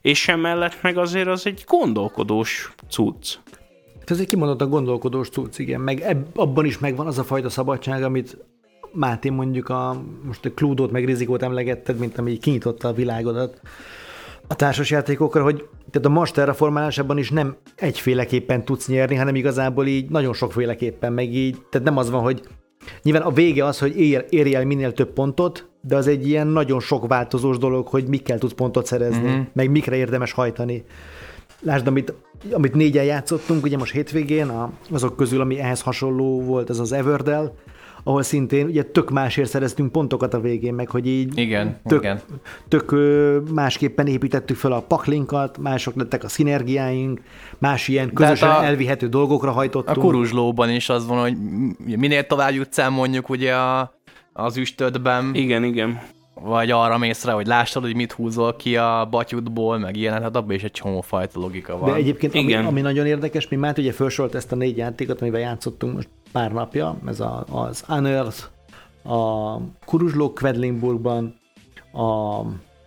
[0.00, 3.38] és emellett meg azért az egy gondolkodós cucc.
[4.04, 5.80] Ez egy kimondottan gondolkodós cucc, igen.
[5.80, 8.36] Meg ebb, abban is megvan az a fajta szabadság, amit
[8.94, 13.60] Máté mondjuk a, most a Cluedo-t meg Rizikót emlegetted, mint ami kinyitotta a világodat
[14.46, 20.10] a társasjátékokra, hogy tehát a Mars terraformálásában is nem egyféleképpen tudsz nyerni, hanem igazából így
[20.10, 22.40] nagyon sokféleképpen, meg így, tehát nem az van, hogy
[23.02, 26.46] nyilván a vége az, hogy ér, érj el minél több pontot, de az egy ilyen
[26.46, 29.40] nagyon sok változós dolog, hogy mikkel tudsz pontot szerezni, mm-hmm.
[29.52, 30.84] meg mikre érdemes hajtani.
[31.60, 32.14] Lásd, amit,
[32.52, 36.92] amit négyen játszottunk, ugye most hétvégén, a, azok közül, ami ehhez hasonló volt, ez az
[36.92, 37.52] Everdell,
[38.04, 42.20] ahol szintén ugye tök másért szereztünk pontokat a végén, meg hogy így Igen, tök, igen.
[42.68, 42.94] tök
[43.54, 47.20] másképpen építettük fel a paklinkat, mások lettek a szinergiáink,
[47.58, 49.98] más ilyen közösen a- elvihető dolgokra A hajtottunk.
[49.98, 51.36] kuruzslóban is az van, hogy
[51.98, 53.94] minél tovább jutsz el mondjuk ugye a,
[54.32, 56.00] az üstödben, Igen, igen.
[56.34, 60.36] vagy arra mész rá, hogy lássad, hogy mit húzol ki a batyudból, meg ilyenek, hát
[60.36, 61.90] abban is egy csomó fajta logika van.
[61.90, 65.40] De egyébként, ami, ami nagyon érdekes, mi már ugye felsorolt ezt a négy játékot, amivel
[65.40, 68.42] játszottunk most pár napja, ez a, az Unearth,
[69.02, 71.34] a Kuruzsló Quedlingburgban,
[71.92, 72.40] a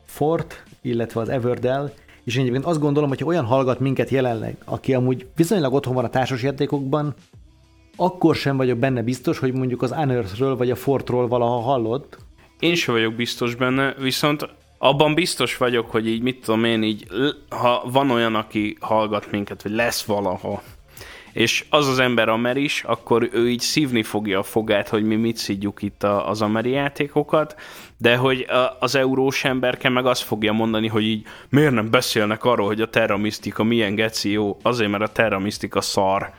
[0.05, 1.91] Fort, illetve az Everdell,
[2.23, 6.05] és én egyébként azt gondolom, hogy olyan hallgat minket jelenleg, aki amúgy viszonylag otthon van
[6.05, 7.13] a társasjátékokban,
[7.95, 12.17] akkor sem vagyok benne biztos, hogy mondjuk az Unearthről vagy a Fortról valaha hallott,
[12.59, 17.07] Én sem vagyok biztos benne, viszont abban biztos vagyok, hogy így mit tudom én, így,
[17.49, 20.61] ha van olyan, aki hallgat minket, vagy lesz valaha,
[21.37, 25.15] és az az ember amer is, akkor ő így szívni fogja a fogát, hogy mi
[25.15, 27.55] mit szidjuk itt az ameri játékokat,
[27.99, 32.43] de hogy a, az eurós emberke meg azt fogja mondani, hogy így miért nem beszélnek
[32.43, 36.31] arról, hogy a Terra Mystica milyen geci jó, azért, mert a Terra Mystica szar.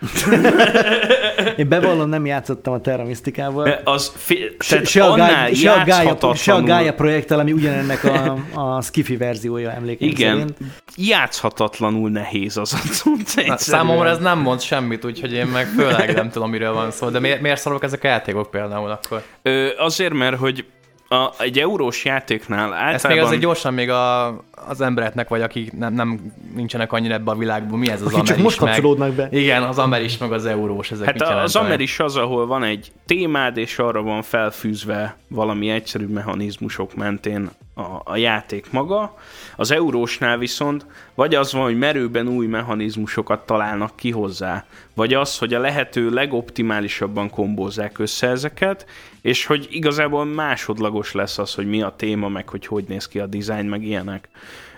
[1.56, 3.80] Én bevallom, nem játszottam a Terra Mysticával.
[3.84, 8.04] Az fi- Se, se, a Gaia, se, a Gaia, se a Gaia projekttel, ami ugyanennek
[8.04, 10.56] a, a Skiffy verziója emlékeim Igen, szerint.
[10.96, 13.08] játszhatatlanul nehéz az a.
[13.46, 17.08] Na, számomra ez nem mond semmit, úgyhogy én meg főleg nem tudom, miről van szó.
[17.08, 19.22] De miért, miért szarok ezek a játékok például akkor?
[19.42, 20.64] Ö, azért, mert hogy
[21.08, 23.24] a, egy eurós játéknál Ezt még általában...
[23.24, 24.26] azért gyorsan még a,
[24.68, 28.16] az embereknek, vagy akik nem, nem nincsenek annyira ebben a világban, mi ez az Akik
[28.18, 28.70] csak ameris most meg?
[28.72, 29.28] kapcsolódnak be.
[29.30, 32.92] Igen, az ameris meg az eurós, ezek Hát a- az ameris az, ahol van egy
[33.06, 39.14] témád, és arra van felfűzve valami egyszerű mechanizmusok mentén a, a játék maga.
[39.56, 44.64] Az eurósnál viszont vagy az van, hogy merőben új mechanizmusokat találnak ki hozzá,
[44.94, 48.86] vagy az, hogy a lehető legoptimálisabban kombózzák össze ezeket,
[49.22, 53.18] és hogy igazából másodlagos lesz az, hogy mi a téma, meg hogy hogy néz ki
[53.18, 54.28] a design, meg ilyenek.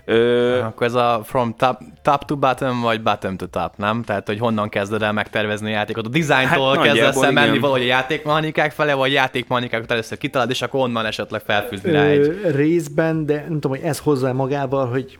[0.04, 4.02] Ö, Akkor ez a from top, top to bottom, vagy bottom to top, nem?
[4.02, 6.06] Tehát, hogy honnan kezded el megtervezni a játékot?
[6.06, 10.62] A dizájntól Hát kezdesz el menni valahogy a játékmechanikák fele, vagy játékmechanikákat először kitalálod, és
[10.62, 12.40] akkor onnan esetleg felfűzni rá egy...
[12.54, 15.18] Részben, de nem tudom, hogy ez hozzá magával, hogy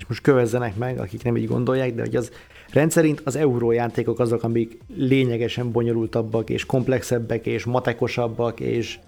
[0.00, 2.30] és most kövezzenek meg, akik nem így gondolják, de hogy az
[2.72, 8.98] rendszerint az eurójátékok azok, amik lényegesen bonyolultabbak, és komplexebbek, és matekosabbak, és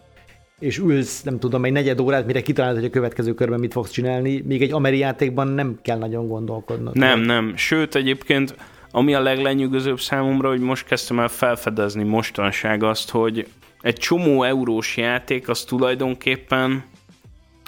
[0.58, 3.90] és ülsz, nem tudom, egy negyed órát, mire kitalálod, hogy a következő körben mit fogsz
[3.90, 6.96] csinálni, míg egy ameri játékban nem kell nagyon gondolkodnod.
[6.96, 7.56] Nem, nem.
[7.56, 8.54] Sőt, egyébként
[8.94, 13.46] ami a leglenyűgözőbb számomra, hogy most kezdtem el felfedezni mostanság azt, hogy
[13.80, 16.84] egy csomó eurós játék az tulajdonképpen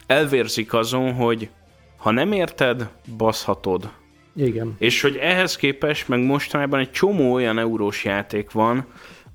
[0.07, 1.49] elvérzik azon, hogy
[1.97, 3.91] ha nem érted, baszhatod.
[4.37, 4.75] Igen.
[4.79, 8.87] És hogy ehhez képest meg mostanában egy csomó olyan eurós játék van,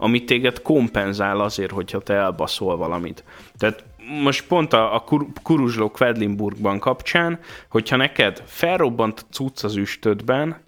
[0.02, 3.24] ami téged kompenzál azért, hogyha te elbaszol valamit.
[3.58, 3.84] Tehát
[4.22, 10.64] most pont a, a Kur- Kuruzsló Quedlinburgban kapcsán, hogyha neked felrobbant cucc az üstödben,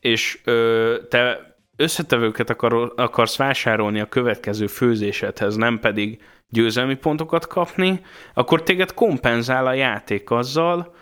[0.00, 8.00] és ö, te összetevőket akar, akarsz vásárolni a következő főzésedhez, nem pedig győzelmi pontokat kapni,
[8.34, 10.94] akkor téged kompenzál a játék azzal,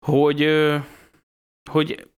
[0.00, 0.76] hogy, ö,
[1.70, 2.08] hogy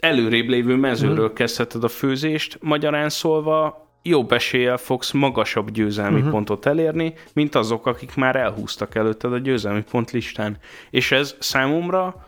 [0.00, 1.34] előrébb lévő mezőről Mhm.
[1.34, 6.30] kezdheted a főzést, magyarán szólva jobb eséllyel fogsz magasabb győzelmi Mhm.
[6.30, 10.56] pontot elérni, mint azok, akik már elhúztak előtted a győzelmi pont listán.
[10.90, 12.26] És ez számomra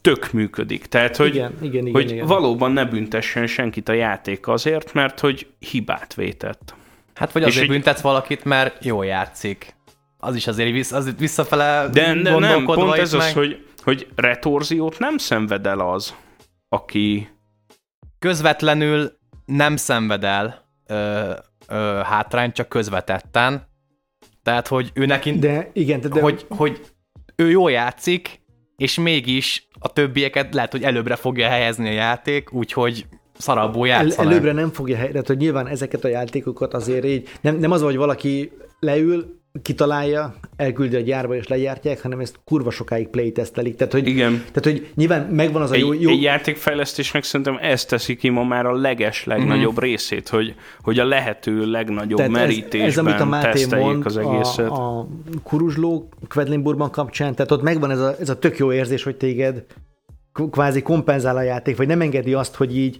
[0.00, 0.86] tök működik.
[0.86, 2.26] Tehát, hogy, igen, igen, igen, hogy igen.
[2.26, 6.74] valóban ne büntessen senkit a játék azért, mert hogy hibát vétett.
[7.14, 9.74] Hát vagy azért egy- büntetsz valakit, mert jól játszik.
[10.18, 13.34] Az is azért, vissz, azért visszafele De, de nem, pont ez az, meg.
[13.34, 16.14] hogy, hogy retorziót nem szenved el az,
[16.68, 17.28] aki...
[18.18, 19.12] közvetlenül
[19.44, 21.32] nem szenved el ö,
[21.68, 23.66] ö, hátrányt, csak közvetetten.
[24.42, 26.80] Tehát, hogy ő neki, de, igen, de, hogy, hogy
[27.36, 28.40] ő jól játszik,
[28.76, 33.06] és mégis a többieket lehet, hogy előbbre fogja helyezni a játék, úgyhogy
[33.38, 34.30] szarabbul El, játszanak.
[34.30, 37.82] előbbre nem fogja hely, tehát hogy nyilván ezeket a játékokat azért így, nem, nem az,
[37.82, 43.76] hogy valaki leül, kitalálja, elküldi a gyárba és legyártják, hanem ezt kurva sokáig playtesztelik.
[43.76, 44.30] Tehát, hogy, Igen.
[44.32, 45.92] tehát, hogy nyilván megvan az a Egy, jó...
[45.92, 49.90] jó egy játékfejlesztésnek szerintem ez teszi ki ma már a leges legnagyobb mm-hmm.
[49.90, 54.16] részét, hogy, hogy a lehető legnagyobb tehát ez, merítésben ez, amit a Máté mond az
[54.16, 54.70] egészet.
[54.70, 55.08] a, a
[55.42, 59.64] Kuruzsló Quedlinburgban kapcsán, tehát ott megvan ez a, ez a tök jó érzés, hogy téged
[60.50, 62.96] kvázi kompenzál a játék, vagy nem engedi azt, hogy így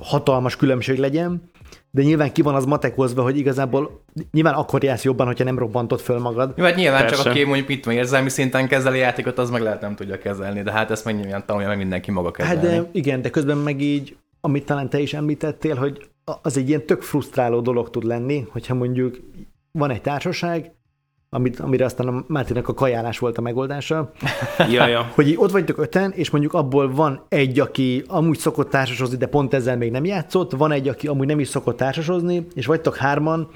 [0.00, 1.50] hatalmas különbség legyen,
[1.90, 6.00] de nyilván ki van az matekozva, hogy igazából nyilván akkor jársz jobban, hogyha nem robbantod
[6.00, 6.52] föl magad.
[6.56, 7.22] Jó, hát nyilván Persze.
[7.22, 10.18] csak aki mondjuk mit tudom, érzelmi szinten kezeli a játékot, az meg lehet nem tudja
[10.18, 12.66] kezelni, de hát ezt meg nyilván tanulja meg mindenki maga kezelni.
[12.66, 16.08] Hát de igen, de közben meg így, amit talán te is említettél, hogy
[16.42, 19.18] az egy ilyen tök frusztráló dolog tud lenni, hogyha mondjuk
[19.72, 20.72] van egy társaság,
[21.30, 24.12] amit, amire aztán a Mártinak a kajálás volt a megoldása,
[24.70, 25.10] Ja, ja.
[25.14, 29.54] hogy ott vagytok öten, és mondjuk abból van egy, aki amúgy szokott társasozni, de pont
[29.54, 33.48] ezzel még nem játszott, van egy, aki amúgy nem is szokott társasozni, és vagytok hárman,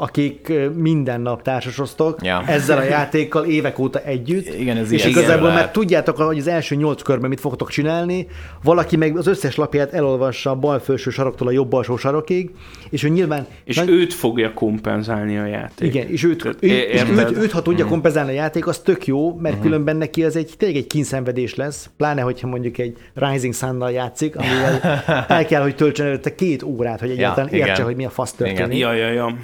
[0.00, 2.42] akik minden nap társasoztok Ja.
[2.46, 4.54] ezzel a játékkal évek óta együtt.
[4.58, 5.62] Igen, ez és ilyen igazából lehet.
[5.62, 8.26] már tudjátok, hogy az első nyolc körben mit fogtok csinálni,
[8.62, 12.50] valaki meg az összes lapját elolvassa a bal felső saroktól a jobb alsó sarokig,
[12.90, 13.46] és ő nyilván...
[13.64, 15.94] És nagy- őt fogja kompenzálni a játék.
[15.94, 19.34] igen, és őt, ő, és őt, őt, ha tudja kompenzálni a játék, az tök jó,
[19.34, 23.90] mert különben neki az egy tényleg egy kínszenvedés lesz, pláne, hogyha mondjuk egy Rising Sun-nal
[23.90, 27.66] játszik, amivel el kell, hogy töltsön előtte két órát, hogy egyáltalán igen.
[27.66, 28.78] értse, hogy mi a fasz történik.
[28.78, 29.34] Ja, ja, ja.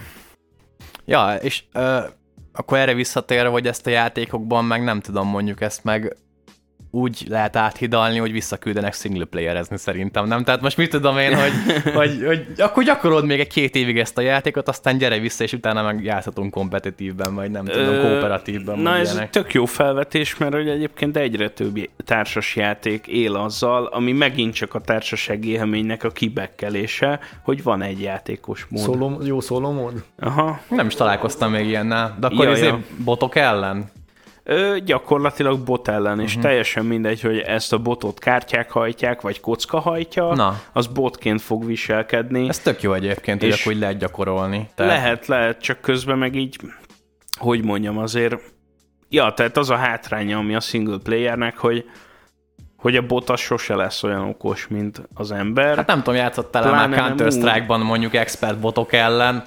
[1.06, 1.98] Ja, és ö,
[2.52, 6.16] akkor erre visszatérve, hogy ezt a játékokban meg nem tudom mondjuk ezt meg
[6.96, 10.44] úgy lehet áthidalni, hogy visszaküldenek single playerezni szerintem, nem?
[10.44, 11.52] Tehát most mit tudom én, hogy,
[11.94, 15.52] hogy, hogy akkor gyakorolod még egy két évig ezt a játékot, aztán gyere vissza, és
[15.52, 18.78] utána meg játszhatunk kompetitívben, vagy nem tudom, Ö, kooperatívban.
[18.78, 19.30] Na ez ilyenek.
[19.30, 24.74] tök jó felvetés, mert hogy egyébként egyre több társas játék él azzal, ami megint csak
[24.74, 28.82] a társasági élménynek a kibekkelése, hogy van egy játékos mód.
[28.82, 30.04] Szóló, jó szóló mód?
[30.18, 30.60] Aha.
[30.68, 32.80] Nem is találkoztam még ilyennel, de akkor Ja, ja, ja.
[33.04, 33.90] botok ellen?
[34.48, 36.42] Ö, gyakorlatilag bot ellen, és Mhm.
[36.42, 40.60] teljesen mindegy, hogy ezt a botot kártyák hajtják, vagy kocka hajtja, Na.
[40.72, 42.48] az botként fog viselkedni.
[42.48, 44.68] Ez tök jó egyébként, hogy És- akkor így lehet gyakorolni.
[44.76, 46.56] Lehet, lehet, csak közben meg így,
[47.38, 48.36] hogy mondjam, azért,
[49.08, 51.84] ja, tehát az a hátránya, ami a single playernek, hogy
[52.76, 55.76] hogy a bot az sose lesz olyan okos, mint az ember.
[55.76, 59.44] Hát nem tudom, játszottál el már nem Counter-Strike-ban mondjuk expert botok ellen.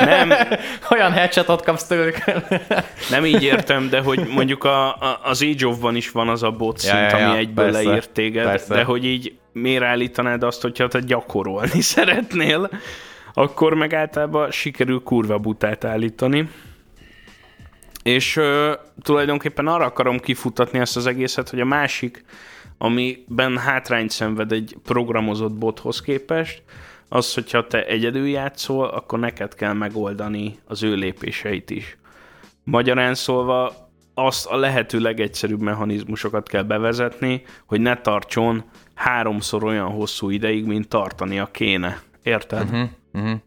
[0.00, 0.32] Nem,
[0.94, 2.18] Olyan headshotot kapsz tőlük.
[3.10, 6.50] nem így értem, de hogy mondjuk a, a, az Age of-ban is van az a
[6.50, 8.74] bot szint, Ja, ja, ja, ami egyből persze, leírt téged, persze.
[8.74, 12.70] de hogy így miért állítanád azt, hogyha te gyakorolni szeretnél,
[13.34, 16.48] akkor meg általában sikerül kurva butát állítani.
[18.02, 18.72] És ö,
[19.02, 22.24] tulajdonképpen arra akarom kifutatni ezt az egészet, hogy a másik,
[22.82, 26.62] amiben hátrányt szenved egy programozott bothoz képest,
[27.08, 31.96] az, hogyha te egyedül játszol, akkor neked kell megoldani az ő lépéseit is.
[32.64, 33.72] Magyarán szólva
[34.14, 38.64] azt a lehető legegyszerűbb mechanizmusokat kell bevezetni, hogy ne tartson
[38.94, 42.02] háromszor olyan hosszú ideig, mint tartania kéne.
[42.22, 42.62] Érted?
[42.62, 42.88] Uh-huh.
[43.12, 43.38] Uh-huh.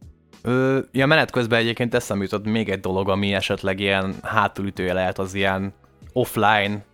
[0.42, 5.20] Ö, ja, menet közben egyébként eszembe jutott még egy dolog, ami esetleg ilyen hátulütője lehet
[5.20, 5.74] az ilyen
[6.14, 6.86] offline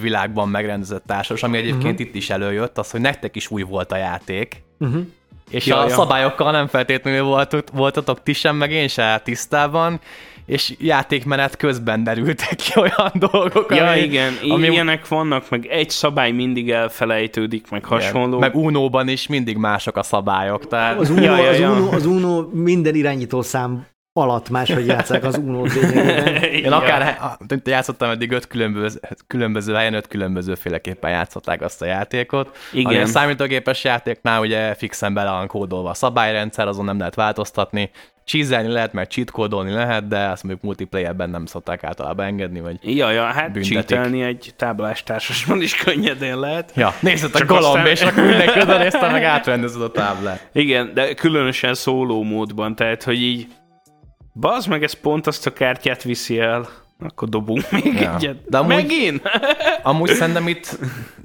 [0.00, 2.00] világban megrendezett társas, ami egyébként uh-huh.
[2.00, 5.02] itt is előjött, az, hogy nektek is új volt a játék, Uh-huh.
[5.50, 10.00] és Ja, a szabályokkal nem feltétlenül volt, voltatok ti sem, meg én sem tisztában,
[10.46, 15.90] és játékmenet közben derültek ki olyan dolgok, Ja, ami, igen, ami, ilyenek vannak, meg egy
[15.90, 18.38] szabály mindig elfelejtődik, meg hasonló.
[18.38, 20.98] Meg Unóban is mindig mások a szabályok, tehát...
[20.98, 21.70] Az Uno, Ja, ja, az, ja.
[21.70, 23.86] Uno, az Uno minden irányító szám
[24.16, 26.34] alatt máshogy játszák az Uno lényegében.
[26.64, 27.18] Én akár
[27.64, 32.56] játszottam eddig öt különböző, különböző helyen, öt különbözőféleképpen játszották azt a játékot.
[32.72, 32.86] Igen.
[32.86, 37.90] Ami a számítógépes játéknál ugye fixen bele van kódolva a szabályrendszer, azon nem lehet változtatni.
[38.24, 42.96] Csízelni lehet, mert cheat kódolni lehet, de azt mondjuk multiplayerben nem szokták általában engedni, vagy...
[42.96, 46.72] Ja, ja, hát csítelni egy táblástársasban is könnyedén lehet.
[46.74, 50.48] Ja, nézd a golomb, aztán- és akkor mindenki oda nézte, meg átrendezed a táblát.
[50.52, 53.46] Igen, de különösen szóló módban, tehát, hogy így
[54.40, 56.68] bazd meg, ez pont azt a kártyát viszi el,
[57.00, 58.14] akkor dobunk még Ja.
[58.14, 58.36] egyet.
[58.48, 59.22] De amúgy- Megint?
[59.82, 60.78] Amúgy szerintem itt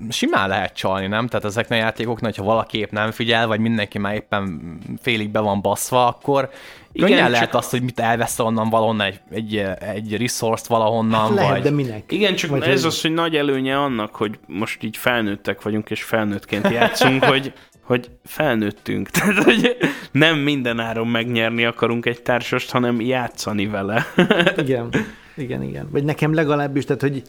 [0.10, 1.28] simán lehet csalni, nem?
[1.28, 5.40] Tehát ezeknek a játékoknak, ha valaki épp nem figyel, vagy mindenki már éppen félig be
[5.40, 6.50] van baszva, akkor
[6.92, 11.34] Igen, könnyen csak- lehet azt, hogy mit elvesz onnan valahonnan egy, egy, egy resource-t valahonnan,
[11.34, 11.62] Lehet, vagy...
[11.62, 12.12] de minek?
[12.12, 15.90] Igen, csak Vagy ez hogy- az, hogy nagy előnye annak, hogy most így felnőttek vagyunk,
[15.90, 17.54] és felnőttként játszunk, hogy,
[17.92, 19.10] hogy felnőttünk.
[19.20, 19.78] Tehát, hogy
[20.12, 24.06] nem minden áron megnyerni akarunk egy társast, hanem játszani vele.
[24.58, 24.90] Igen,
[25.36, 25.88] igen, igen.
[25.92, 27.22] Vagy nekem legalábbis, tehát hogy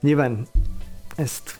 [0.00, 0.46] nyilván
[1.16, 1.58] ezt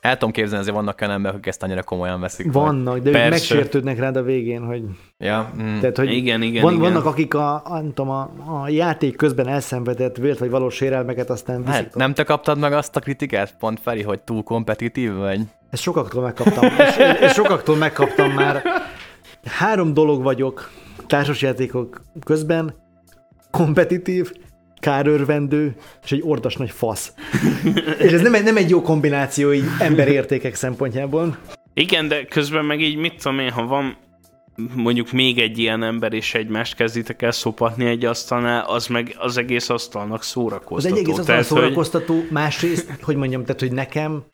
[0.00, 2.52] El tudom képzelni, azért vannak olyan emberek, akik ezt annyira komolyan veszik.
[2.52, 3.28] vannak, de ők Persze.
[3.28, 4.82] megsértődnek rád a végén, hogy,
[5.18, 5.78] Ja, mm.
[5.78, 6.84] tehát, hogy Igen, igen, van, igen.
[6.84, 8.30] vannak, akik a, a, nem tudom, a,
[8.62, 11.72] a játék közben elszenvedett vélt vagy valós sérelmeket aztán viszik.
[11.74, 15.40] Hát, nem te kaptad meg azt a kritikát, pont Feri, hogy túl kompetitív vagy?
[15.70, 16.64] Ezt sokaktól megkaptam.
[16.64, 18.62] és, és sokaktól megkaptam már.
[19.44, 20.70] Három dolog vagyok
[21.06, 22.74] társasjátékok közben.
[23.50, 24.32] Kompetitív,
[24.80, 27.12] kárörvendő, és egy ordas nagy fasz.
[27.98, 31.36] És ez nem, egy- nem egy jó kombináció így emberértékek szempontjából.
[31.74, 33.96] Igen, de közben meg így mit tudom én, ha van
[34.74, 39.36] mondjuk még egy ilyen ember, és egymást kezditek el szopatni egy asztalnál, az meg az
[39.36, 40.94] egész asztalnak Az szórakoztató.
[40.94, 44.24] egy egész az Tehát, szórakoztató, másrészt, hogy mondjam, tehát, hogy nekem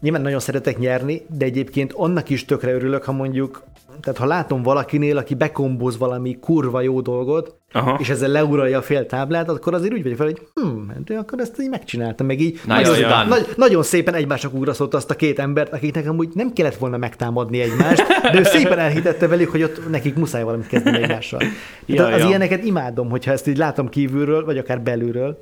[0.00, 3.62] nyilván nagyon szeretek nyerni, de egyébként annak is tökre örülök, ha mondjuk,
[4.00, 7.96] tehát ha látom valakinél, aki bekombóz valami kurva jó dolgot, Aha.
[8.00, 11.40] és ezzel leuralja a fél táblát, akkor azért úgy vagyok fel, hogy hm, de akkor
[11.40, 13.08] ezt így megcsináltam, meg így Na, nagyon, jó.
[13.28, 17.60] nagy, nagyon szépen egymásnak ugraszott azt a két embert, akiknek amúgy nem kellett volna megtámadni
[17.60, 21.40] egymást, de ő szépen elhitette velük, hogy ott nekik muszáj valamit kezdeni egymással.
[21.86, 22.26] Ja, az ja.
[22.26, 25.38] ilyeneket imádom, hogyha ezt így látom kívülről, vagy akár belülről.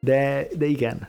[0.00, 1.08] De, de igen.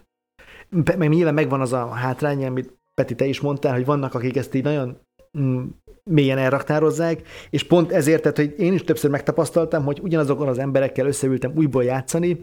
[0.97, 4.53] Meg nyilván megvan az a hátrány, amit Peti, te is mondtál, hogy vannak, akik ezt
[4.53, 4.97] így nagyon
[5.39, 5.63] mm,
[6.03, 11.05] mélyen elraktározzák, és pont ezért, tehát, hogy én is többször megtapasztaltam, hogy ugyanazokon az emberekkel
[11.05, 12.39] összeültem újból játszani,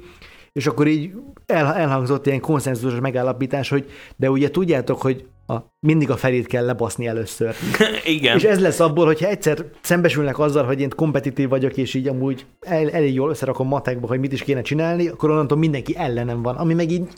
[0.52, 1.12] és akkor így
[1.46, 5.56] el, elhangzott ilyen konszenzusos megállapítás, hogy de ugye tudjátok, hogy a,
[5.86, 7.54] mindig a felét kell lebaszni először.
[8.04, 8.36] Igen.
[8.36, 12.46] És ez lesz abból, hogyha egyszer szembesülnek azzal, hogy én kompetitív vagyok, és így amúgy
[12.60, 16.56] el, elég jól összerakom matekba, hogy mit is kéne csinálni, akkor onnantól mindenki ellenem van,
[16.56, 17.08] ami meg így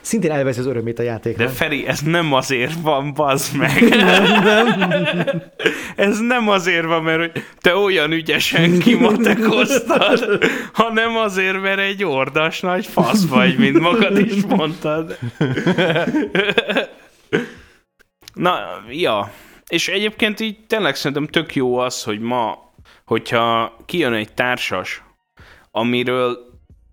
[0.00, 1.46] szintén elveszi az örömét a játéknak.
[1.46, 3.82] De Feri, ez nem azért van, bazd meg.
[5.96, 12.60] ez nem azért van, mert hogy te olyan ügyesen kimatekoztad, hanem azért, mert egy ordas
[12.60, 15.18] nagy fasz vagy, mint magad is mondtad.
[18.32, 18.58] Na,
[18.90, 19.30] ja.
[19.68, 22.72] És egyébként így tényleg szerintem tök jó az, hogy ma,
[23.04, 25.02] hogyha kijön egy társas,
[25.70, 26.47] amiről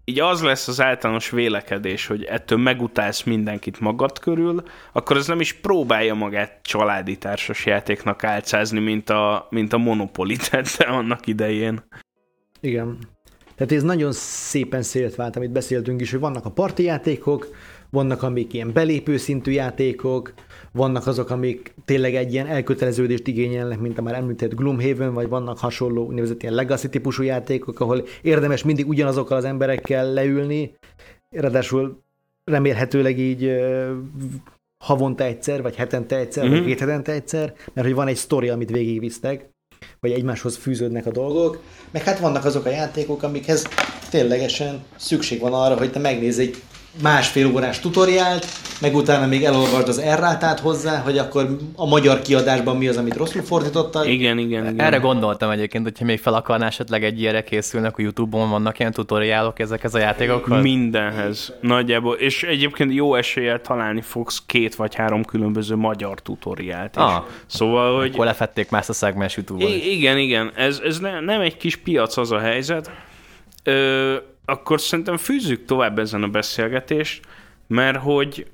[0.06, 5.40] így az lesz az általános vélekedés, hogy ettől megutálsz mindenkit magad körül, akkor az nem
[5.40, 11.84] is próbálja magát családi társas játéknak álcázni, mint a, mint a Monopoly tette annak idején.
[12.60, 12.98] Igen.
[13.56, 17.48] Tehát ez nagyon szépen szélt vált, amit beszéltünk is, hogy vannak a parti játékok,
[17.96, 20.34] vannak amik ilyen belépő szintű játékok,
[20.72, 25.58] vannak azok, amik tényleg egy ilyen elköteleződést igényelnek, mint a már említett Gloomhaven, vagy vannak
[25.58, 30.76] hasonló úgynevezett ilyen legacy típusú játékok, ahol érdemes mindig ugyanazokkal az emberekkel leülni,
[31.30, 32.04] ráadásul
[32.44, 33.56] remélhetőleg így
[34.84, 36.54] havonta egyszer, vagy hetente egyszer, mm-hmm.
[36.54, 36.70] vagy Mhm.
[36.70, 39.50] két hetente egyszer, mert hogy van egy sztori, amit végigvisztek,
[40.00, 43.68] vagy egymáshoz fűződnek a dolgok, meg hát vannak azok a játékok, amikhez
[44.10, 46.56] ténylegesen szükség van arra, hogy te megnézz egy
[47.02, 48.46] másfél órás tutoriált,
[48.82, 53.16] meg utána még elolvasd az errátát hozzá, hogy akkor a magyar kiadásban mi az, amit
[53.16, 54.08] rosszul fordítottak.
[54.08, 54.80] Igen, igen, igen.
[54.82, 58.92] Erre gondoltam egyébként, hogyha még fel akarná esetleg egy ilyenre készülnek, a Youtube-on vannak ilyen
[58.92, 60.62] tutoriálok ezekhez a játékokhoz.
[60.62, 61.54] Mindenhez.
[61.62, 62.16] Nagyjából.
[62.16, 67.02] És egyébként jó eséllyel találni fogsz két vagy három különböző magyar tutoriált is.
[67.02, 67.24] Ah.
[67.46, 68.12] Szóval, hogy...
[68.14, 69.72] Akkor lefették ezt a szegmens Youtube-on.
[69.72, 70.52] I- igen, igen.
[70.56, 72.92] Ez, ez ne, nem egy kis piac az a helyzet.
[73.64, 74.16] Ö,
[74.46, 77.26] akkor szerintem fűzzük tovább ezen a beszélgetést,
[77.68, 78.48] mert hogy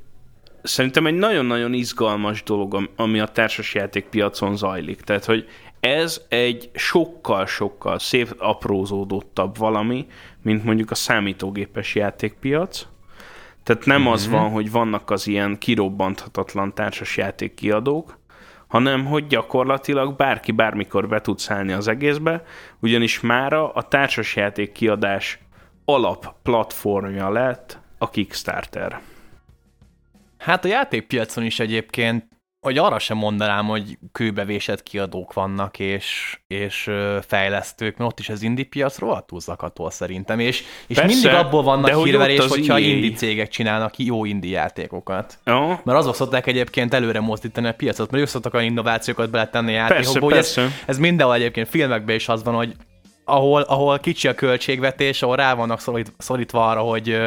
[0.63, 5.01] szerintem egy nagyon-nagyon izgalmas dolog, am- ami a társasjáték piacon zajlik.
[5.01, 5.47] Tehát, hogy
[5.79, 10.07] ez egy sokkal-sokkal szép aprózódottabb valami,
[10.41, 12.87] mint mondjuk a számítógépes játékpiac.
[13.63, 18.19] Tehát nem az van, hogy vannak az ilyen kirobbanthatatlan társasjáték kiadók,
[18.67, 22.43] hanem hogy gyakorlatilag bárki bármikor be tud szállni az egészbe,
[22.79, 25.39] ugyanis mára a társasjáték kiadás
[25.85, 28.99] alap platformja lett a Kickstarter.
[30.37, 32.29] Hát a játékpiacon is egyébként,
[32.65, 36.89] hogy arra sem mondanám, hogy kőbevésett kiadók vannak, és, és
[37.27, 41.63] fejlesztők, mert ott is az indie piac rohadtul zakatol szerintem, és, és Persze, mindig abból
[41.63, 42.79] vannak hogy hírverés, az hogyha EA.
[42.79, 45.37] indie cégek csinálnak jó indie játékokat.
[45.45, 49.77] Ja, Mert azok szokták egyébként előre mozdítani a piacot, mert ők szoktak olyan innovációkat beletenni
[49.77, 50.25] a Persze, játékokba.
[50.25, 50.75] hogy Ez, persze.
[50.85, 52.75] ez mindenhol egyébként filmekben is az van, hogy
[53.23, 57.17] ahol, ahol kicsi a költségvetés, ahol rá vannak szorít, szorítva arra, hogy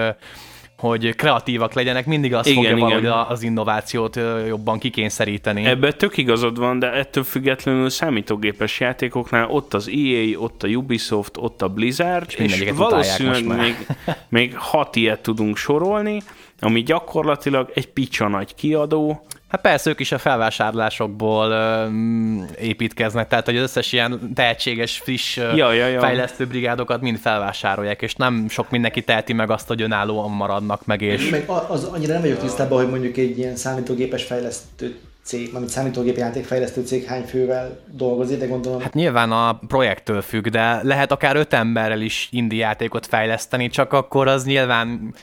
[0.78, 3.02] hogy kreatívak legyenek, mindig az Igen, fogja igen.
[3.02, 5.64] valahogy az innovációt jobban kikényszeríteni.
[5.64, 11.36] Ebben tök igazad van, de ettől függetlenül számítógépes játékoknál ott az EA, ott a Ubisoft,
[11.36, 13.86] ott a Blizzard, és, utálják valószínűleg még,
[14.28, 16.22] még hat ilyet tudunk sorolni,
[16.60, 23.28] ami gyakorlatilag egy picsa nagy kiadó, Hát persze ők is a felvásárlásokból ö, mm, építkeznek,
[23.28, 26.00] tehát hogy az összes ilyen tehetséges, friss ö, Ja, ja, ja.
[26.00, 31.02] fejlesztő brigádokat mind felvásárolják, és nem sok mindenki teheti meg azt, hogy önállóan maradnak meg,
[31.02, 35.68] és Meg az annyira nem vagyok tisztában, hogy mondjuk egy ilyen számítógépes fejlesztő cég, amit
[35.68, 41.12] számítógép játékfejlesztő cég hány fővel dolgozik, de gondolom, hát, nyilván a projektől függ, de lehet
[41.12, 45.14] akár öt emberrel is indie játékot fejleszteni, csak akkor az nyilván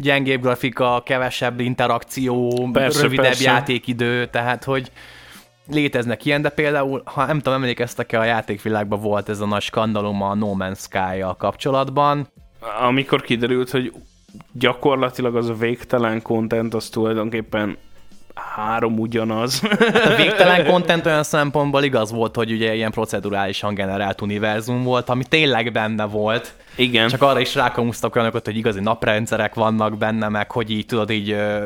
[0.00, 3.50] gyengébb grafika, kevesebb interakció, Persze, rövidebb persze.
[3.50, 4.90] játékidő, tehát hogy
[5.68, 10.22] léteznek ilyen, de például, ha nem tudom, emlékeztek-e, a játékvilágban volt ez a nagy skandalom
[10.22, 12.28] a No Man's Sky-jal kapcsolatban,
[12.80, 13.92] amikor kiderült, hogy
[14.52, 17.76] gyakorlatilag az a végtelen content az tulajdonképpen
[18.34, 19.62] három ugyanaz.
[20.04, 25.24] A végtelen content olyan szempontból igaz volt, hogy ugye ilyen procedurálisan generált univerzum volt, ami
[25.24, 26.54] tényleg benne volt.
[26.76, 27.08] Igen.
[27.08, 31.30] Csak arra is rákamusztak olyanokat, hogy igazi naprendszerek vannak benne, meg hogy így tudod, így
[31.30, 31.64] ö,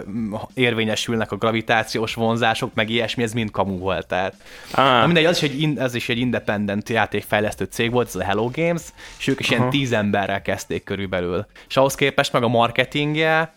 [0.54, 4.06] érvényesülnek a gravitációs vonzások, meg ilyesmi, ez mind kamu volt.
[4.06, 4.34] Tehát.
[4.72, 5.00] Á.
[5.00, 8.24] Na mindegy, az is egy, in- ez is egy independent játékfejlesztő cég volt, ez a
[8.24, 8.82] Hello Games,
[9.18, 9.56] és ők is Aha.
[9.56, 11.46] ilyen tíz emberrel kezdték körülbelül.
[11.68, 13.52] És ahhoz képest meg a marketingje,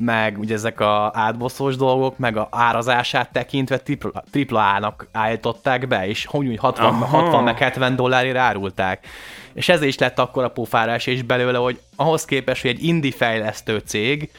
[0.00, 6.06] meg ugye ezek a átbosszós dolgok, meg a árazását tekintve tripla, tripla A-nak állították be,
[6.06, 7.06] és hogy úgy 60, Aha.
[7.06, 9.06] 60 meg 70 dollárért árulták.
[9.52, 13.12] És ezért is lett akkor a pofárás és belőle, hogy ahhoz képest, hogy egy indie
[13.12, 14.30] fejlesztő cég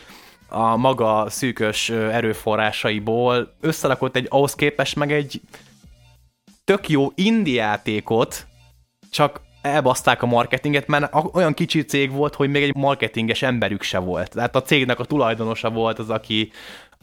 [0.50, 5.42] a maga szűkös erőforrásaiból összerakott egy ahhoz képest meg egy
[6.66, 8.48] tök jó indie játékot,
[9.10, 13.98] csak elbaszták a marketinget, mert olyan kicsi cég volt, hogy még egy marketinges emberük se
[13.98, 14.32] volt.
[14.32, 16.52] Tehát a cégnek a tulajdonosa volt az, aki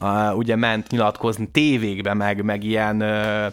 [0.01, 3.53] uh, ugye ment nyilatkozni tévékbe, meg, meg ilyen uh,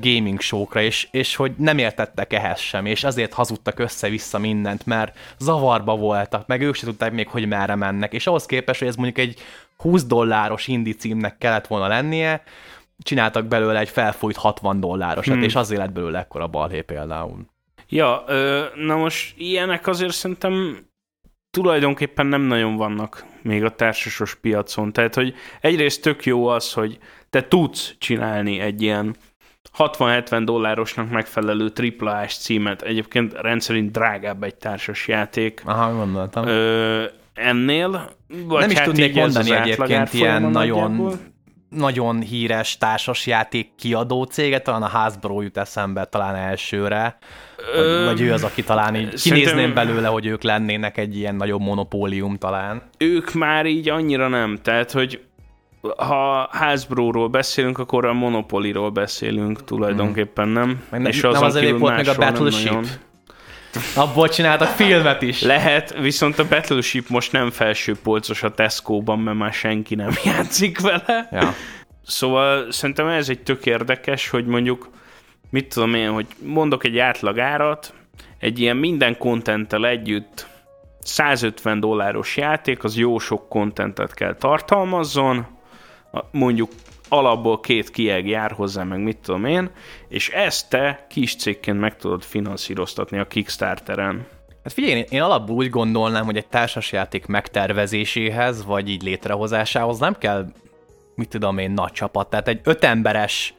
[0.00, 5.18] gaming showkra, és, és hogy nem értettek ehhez sem, és azért hazudtak össze-vissza mindent, mert
[5.38, 8.96] zavarba voltak, meg ők se tudták még, hogy merre mennek, és ahhoz képest, hogy ez
[8.96, 9.38] mondjuk egy
[9.76, 10.68] 20 dolláros
[10.98, 12.42] címnek kellett volna lennie,
[12.98, 15.42] csináltak belőle egy felfújt 60 dollárosat, hmm.
[15.42, 17.46] és azért lett belőle ekkora balhé például.
[17.94, 20.86] Ja, ö, na most ilyenek azért szerintem
[21.50, 24.92] tulajdonképpen nem nagyon vannak még a társasos piacon.
[24.92, 26.98] Tehát, hogy egyrészt tök jó az, hogy
[27.30, 29.16] te tudsz csinálni egy ilyen
[29.78, 32.82] 60-70 dollárosnak megfelelő triplás címet.
[32.82, 36.46] Egyébként rendszerint drágább egy társas játék Aha, gondoltam.
[36.46, 38.10] ö, ennél.
[38.46, 41.18] Vagy nem is hát tudnék mondani egyébként ilyen nagyon, nagyjából.
[41.68, 47.18] nagyon híres társasjáték kiadó céget, talán a Hasbro jut eszembe talán elsőre,
[47.74, 51.60] vagy, vagy ő az, aki talán így kinézném belőle, hogy ők lennének egy ilyen nagyobb
[51.60, 52.82] monopólium talán.
[52.98, 54.58] ők már így annyira nem.
[54.62, 55.20] Tehát, hogy
[55.96, 60.82] ha Hasbro-ról beszélünk, akkor a Monopoly-ról beszélünk tulajdonképpen, nem?
[60.90, 62.72] Meg ne- nem az elég volt meg a Battleship?
[62.72, 62.84] nagyon.
[63.94, 65.42] Abból csináltak filmet is.
[65.42, 70.80] Lehet, viszont a Battleship most nem felső polcos a Tesco-ban, mert már senki nem játszik
[70.80, 71.28] vele.
[71.32, 71.54] Ja.
[72.06, 74.88] Szóval szerintem ez egy tök érdekes, hogy mondjuk,
[75.54, 77.94] mit tudom én, hogy mondok egy átlag árat,
[78.38, 80.46] egy ilyen minden kontenttel együtt
[81.00, 85.46] 150 dolláros játék, az jó sok kontentet kell tartalmazzon,
[86.30, 86.70] mondjuk
[87.08, 89.70] alapból két kieg jár hozzá, meg mit tudom én,
[90.08, 94.26] és ezt te kis cégként meg tudod finanszíroztatni a Kickstarteren.
[94.64, 100.52] Hát figyelj, én- alapból úgy gondolnám, hogy egy társasjáték megtervezéséhez, vagy így létrehozásához nem kell,
[101.14, 102.30] mit tudom én, nagy csapat.
[102.30, 103.54] Tehát egy öt emberes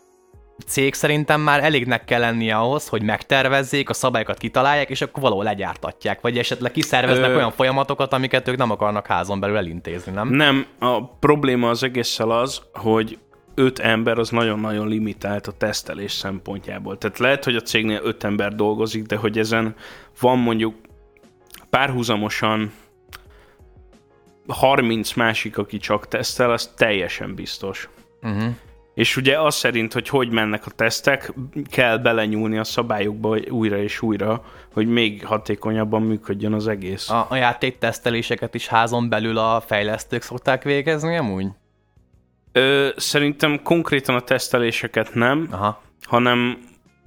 [0.68, 5.44] cég szerintem már elégnek kell lennie ahhoz, hogy megtervezzék, a szabályokat kitalálják, és akkor valahol
[5.44, 6.22] legyártatják.
[6.22, 10.28] Vagy esetleg kiszerveznek Ö- olyan folyamatokat, amiket ők nem akarnak házon belül elintézni, nem?
[10.28, 13.18] Nem, a probléma az egésszel az, hogy
[13.56, 16.98] öt ember az nagyon-nagyon limitált a tesztelés szempontjából.
[16.98, 19.76] Tehát lehet, hogy a cégnél öt ember dolgozik, de hogy ezen
[20.20, 20.76] van mondjuk
[21.70, 22.72] párhuzamosan
[24.48, 27.90] 30 másik, aki csak tesztel, az teljesen biztos.
[28.22, 28.54] Uh-huh.
[28.96, 31.34] És ugye az szerint, hogy hogy mennek a tesztek,
[31.70, 34.44] kell belenyúlni a szabályokba újra és újra,
[34.74, 37.10] hogy még hatékonyabban működjön az egész.
[37.10, 41.48] A, a játék teszteléseket is házon belül a fejlesztők szokták végezni amúgy?
[42.52, 45.82] Ö, szerintem konkrétan a teszteléseket nem, Aha.
[46.02, 46.58] hanem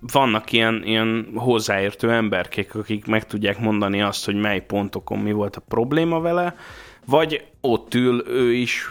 [0.01, 5.57] vannak ilyen, ilyen hozzáértő emberkék, akik meg tudják mondani azt, hogy mely pontokon mi volt
[5.57, 6.57] a probléma vele,
[7.07, 8.91] vagy ott ül ő is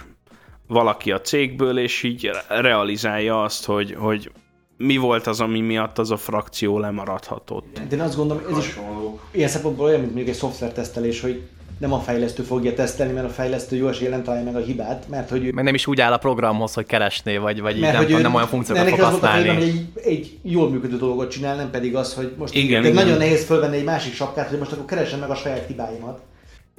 [0.67, 4.31] valaki a cégből, és így realizálja azt, hogy, hogy
[4.77, 7.81] mi volt az, ami miatt az a frakció lemaradhatott.
[7.89, 8.79] De én azt gondolom, ez is
[9.31, 11.41] ilyen szempontból olyan, mint mondjuk egy szoftvertesztelés, hogy
[11.79, 15.09] nem a fejlesztő fogja tesztelni, mert a fejlesztő jó esélye nem találja meg a hibát,
[15.09, 17.81] mert hogy ő Meg nem is úgy áll a programhoz, hogy keresné, vagy, vagy így
[17.81, 19.71] mert nem, hogy ő, nem olyan funkciókat fog az volt a fejében, használni.
[19.71, 22.93] hogy egy, egy jól működő dolgot csinál, nem pedig az, hogy most Igen, igen.
[22.93, 26.19] nagyon nehéz fölvenni egy másik sapkát, hogy most akkor keresem meg a saját hibáimat.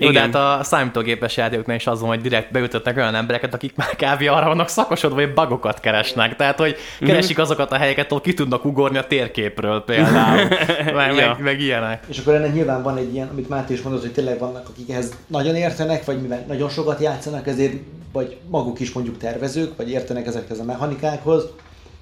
[0.01, 0.33] Jó, de Igen.
[0.33, 4.29] hát a számítógépes játékoknál is az van, hogy direkt beütöttek olyan embereket, akik már kb.
[4.29, 6.37] arra vannak szakosodva, hogy bugokat keresnek.
[6.37, 7.09] Tehát, hogy Mhm.
[7.11, 10.49] keresik azokat a helyeket, ahol ki tudnak ugorni a térképről például.
[10.95, 11.27] meg, Ja.
[11.29, 12.05] meg, meg ilyenek.
[12.09, 14.91] És akkor ennek nyilván van egy ilyen, amit Máté is mondott, hogy tényleg vannak, akik
[14.91, 17.73] ehhez nagyon értenek, vagy mivel nagyon sokat játszanak, ezért
[18.13, 21.47] vagy maguk is mondjuk tervezők, vagy értenek ezekhez a mechanikákhoz,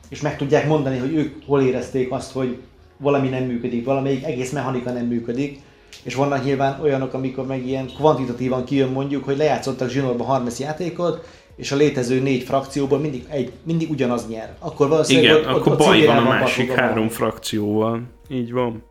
[0.09, 2.57] és meg tudják mondani, hogy ők hol érezték azt, hogy
[2.97, 5.61] valami nem működik, valamelyik egész mechanika nem működik,
[6.03, 11.29] és vannak nyilván olyanok, amikor meg ilyen kvantitatívan kijön mondjuk, hogy lejátszottak zsinórba 30 játékot,
[11.57, 14.57] és a létező négy frakcióból mindig, egy, mindig ugyanaz nyer.
[14.59, 18.03] Akkor valószínűleg Igen, ott, akkor ott baj van a van másik pattogva három frakcióval.
[18.29, 18.85] Így van.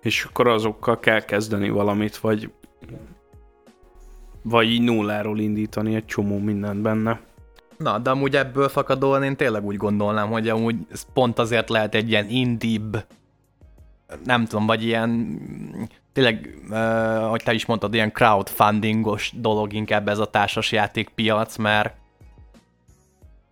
[0.00, 2.50] És akkor azokkal kell kezdeni valamit, vagy
[4.42, 7.20] vagy így nulláról indítani egy csomó mindent benne.
[7.76, 11.94] Na, de amúgy ebből fakadóan én tényleg úgy gondolnám, hogy amúgy ez pont azért lehet
[11.94, 12.96] egy ilyen indibb,
[14.24, 15.40] nem tudom, vagy ilyen
[16.12, 16.76] tényleg, uh,
[17.24, 21.94] ahogy te is mondtad, ilyen crowdfundingos dolog inkább ez a társasjátékpiac, mert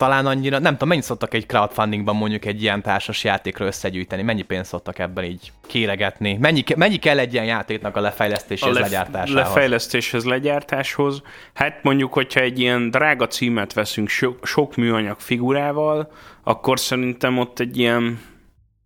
[0.01, 4.43] talán annyira, nem tudom, mennyit szoktak egy crowdfundingban mondjuk egy ilyen társas játékra összegyűjteni, mennyi
[4.43, 8.91] pénzt szoktak ebben így kéregetni, mennyi, mennyi kell egy ilyen játéknak a lefejlesztéshez, a lef-
[8.91, 9.35] legyártásához?
[9.35, 11.23] Lefejlesztéshez, legyártáshoz,
[11.55, 17.61] hát mondjuk, hogyha egy ilyen drága címet veszünk sok, sok műanyag figurával, akkor szerintem ott
[17.61, 18.21] egy ilyen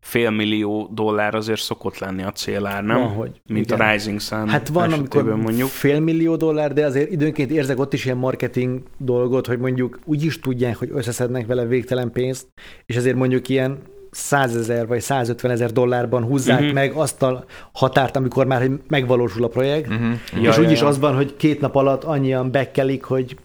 [0.05, 2.99] félmillió dollár azért szokott lenni a célár, nem?
[2.99, 3.81] Van, hogy, Mint igen.
[3.81, 5.69] a Rising Sun Hát van, amikor mondjuk.
[5.69, 10.41] félmillió dollár, de azért időnként érzek ott is ilyen marketing dolgot, hogy mondjuk úgy is
[10.41, 12.47] tudják, hogy összeszednek vele végtelen pénzt,
[12.87, 13.79] és ezért mondjuk ilyen
[14.11, 16.75] 100 ezer vagy 150 ezer dollárban húzzák uh-huh.
[16.75, 20.13] meg azt a határt, amikor már megvalósul a projekt, uh-huh.
[20.33, 20.91] és Ja, úgyis ja, ja.
[20.91, 23.37] az van, hogy két nap alatt annyian bekkelik, hogy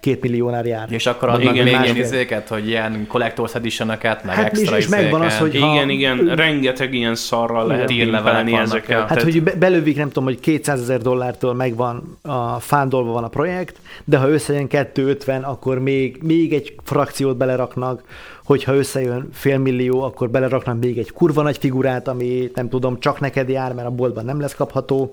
[0.00, 0.86] két milliónál jár.
[0.90, 4.84] És akkor adnak Igen, még ilyen izéket, hogy ilyen collector's edition meg Hát extra és-
[4.84, 7.90] és megvan az, hogy- Ha- Igen, igen, rengeteg ilyen szarral lehet
[8.22, 8.98] vannak, ezeket.
[8.98, 13.24] Hát, tehát- hogy be- belövik, nem tudom, hogy 200 ezer dollártól megvan, a fándolva van
[13.24, 18.02] a projekt, de ha összejön 250, akkor még, még egy frakciót beleraknak,
[18.44, 23.20] hogyha összejön fél millió, akkor beleraknak még egy kurva nagy figurát, ami nem tudom, csak
[23.20, 25.12] neked jár, mert a boltban nem lesz kapható,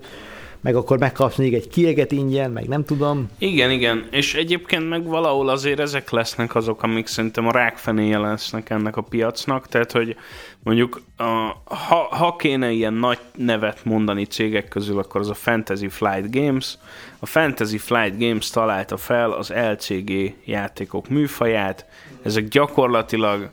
[0.64, 3.30] meg akkor megkapsz még egy kieget ingyen, meg nem tudom.
[3.38, 8.70] Igen, igen, és egyébként meg valahol azért ezek lesznek azok, amik szerintem a rákfenéje lesznek
[8.70, 10.16] ennek a piacnak, tehát hogy
[10.62, 11.22] mondjuk a,
[11.64, 16.78] ha, ha kéne ilyen nagy nevet mondani cégek közül, akkor az a Fantasy Flight Games.
[17.18, 21.86] A Fantasy Flight Games találta fel az LCG játékok műfaját,
[22.22, 23.50] ezek gyakorlatilag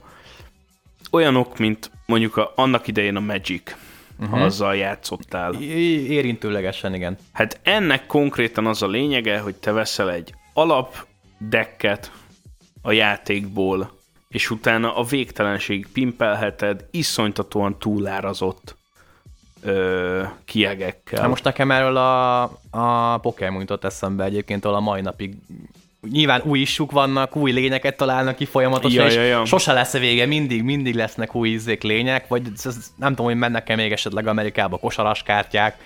[1.12, 3.76] olyanok, mint mondjuk a, annak idején a Magic,
[4.22, 4.40] uh-huh.
[4.40, 5.54] ha azzal játszottál.
[5.54, 7.18] I- Érintőlegesen, igen.
[7.32, 11.08] Hát ennek konkrétan az a lényege, hogy te veszel egy alap
[11.38, 12.12] decket
[12.82, 18.76] a játékból, és utána a végtelenség pimpelheted iszonytatóan túlárazott
[19.62, 21.20] ö, kiegekkel.
[21.20, 25.36] Hát most nekem erről a, a Pokémon jutott eszembe egyébként, ahol a mai napig
[26.10, 29.46] nyilván új isuk vannak, új lényeket találnak ki folyamatosan, Ja, és ja, ja.
[29.46, 32.42] sose lesz vége, mindig, mindig lesznek új izzék lények, vagy
[32.96, 35.78] nem tudom, hogy mennek-e még esetleg Amerikába kosaras kártyák,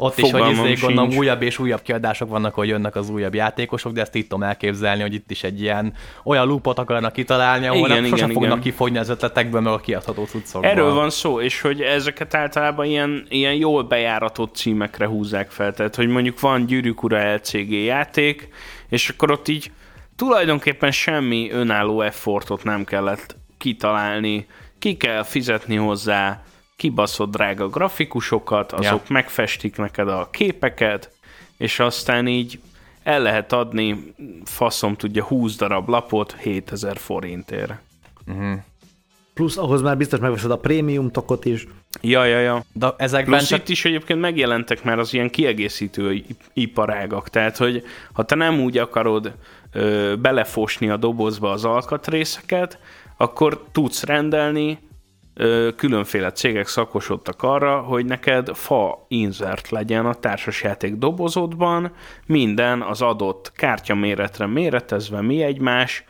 [0.00, 3.34] ott is, hogy Fogalmam izzék, gondolom újabb és újabb kiadások vannak, hogy jönnek az újabb
[3.34, 5.92] játékosok, de ezt itt tudom elképzelni, hogy itt is egy ilyen
[6.24, 8.70] olyan loopot akarnak kitalálni, ahol Igen, nem, sosem igen, fognak igen.
[8.70, 10.70] kifogni az ötletekből, meg a kiadható cuccokból.
[10.70, 15.72] Erről van szó, és hogy ezeket általában ilyen, ilyen jól bejáratott címekre húzzák fel.
[15.72, 18.48] Tehát, hogy mondjuk van Gyűrűk Ura LCG játék,
[18.90, 19.72] és akkor ott így
[20.16, 24.46] tulajdonképpen semmi önálló effortot nem kellett kitalálni.
[24.78, 26.42] Ki kell fizetni hozzá
[26.76, 29.00] kibaszott drága grafikusokat, azok Ja.
[29.08, 31.10] megfestik neked a képeket,
[31.56, 32.60] és aztán így
[33.02, 34.14] el lehet adni,
[34.44, 37.72] faszom tudja, 20 darab lapot 7000 forintért.
[39.40, 41.66] Plusz ahhoz már biztos megveszed a prémium tokot is.
[42.00, 42.64] Ja, ja, ja.
[42.72, 47.82] De ezekben Plusz csak itt is egyébként megjelentek már az ilyen kiegészítő iparágak, tehát hogy
[48.12, 49.32] ha te nem úgy akarod
[49.72, 52.78] ö, belefosni a dobozba az alkatrészeket,
[53.16, 54.78] akkor tudsz rendelni,
[55.34, 61.92] ö, különféle cégek szakosodtak arra, hogy neked fa insert legyen a társasjáték dobozodban,
[62.26, 66.04] minden az adott kártyaméretre méretezve mi egymás,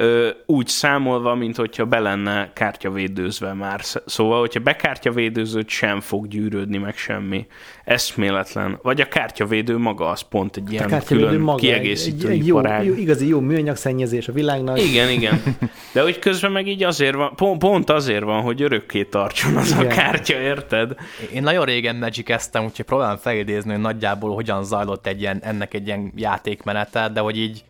[0.00, 3.80] ö, úgy számolva, mint hogyha be lenne kártyavédőzve már.
[3.80, 7.46] Sz- Szóval, hogyha bekártyavédőzött, sem fog gyűrődni meg semmi.
[7.84, 8.78] Eszméletlen.
[8.82, 12.58] Vagy a kártyavédő maga az pont egy A ilyen külön maga kiegészítő egy, egy jó,
[12.58, 12.84] iparág.
[12.86, 14.82] jó, igazi jó műanyagszennyezés a világnak.
[14.82, 15.42] Igen, igen.
[15.94, 19.72] De hogy közben meg így azért van, pont, pont azért van, hogy örökké tartson az
[19.72, 19.96] a Igen.
[19.96, 20.94] kártya, érted?
[21.32, 25.86] Én nagyon régen magic úgyhogy próbálom felidézni, hogy nagyjából hogyan zajlott egy ilyen, ennek egy
[25.86, 27.64] ilyen játékmenete, de hogy így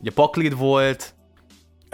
[0.00, 1.14] ugye paklid volt,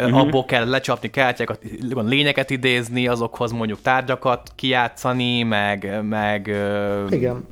[0.04, 0.18] uh-huh.
[0.20, 1.60] abból kell lecsapni kártyákat,
[1.94, 6.46] lényeket idézni, azokhoz mondjuk tárgyakat kijátszani, meg, meg
[7.10, 7.48] Igen.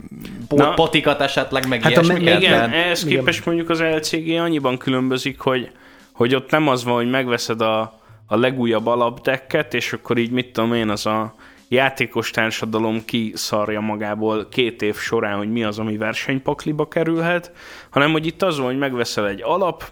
[0.48, 0.74] po- Na.
[0.74, 2.18] potikat esetleg, meg Hát a me-.
[2.18, 3.18] Igen, ehhez Igen.
[3.18, 5.70] képest mondjuk az LCG annyiban különbözik, hogy,
[6.12, 7.80] hogy ott nem az van, hogy megveszed a,
[8.26, 11.34] a legújabb alapdekket, és akkor így mit tudom én, az a
[11.68, 17.52] játékos társadalom kiszarja magából két év során, hogy mi az, ami versenypakliba kerülhet,
[17.90, 19.90] hanem hogy itt az van, hogy megveszel egy alap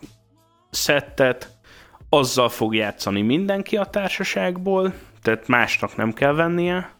[0.70, 1.55] szettet,
[2.08, 4.92] azzal fog játszani mindenki a társaságból,
[5.22, 6.90] tehát másnak nem kell vennie,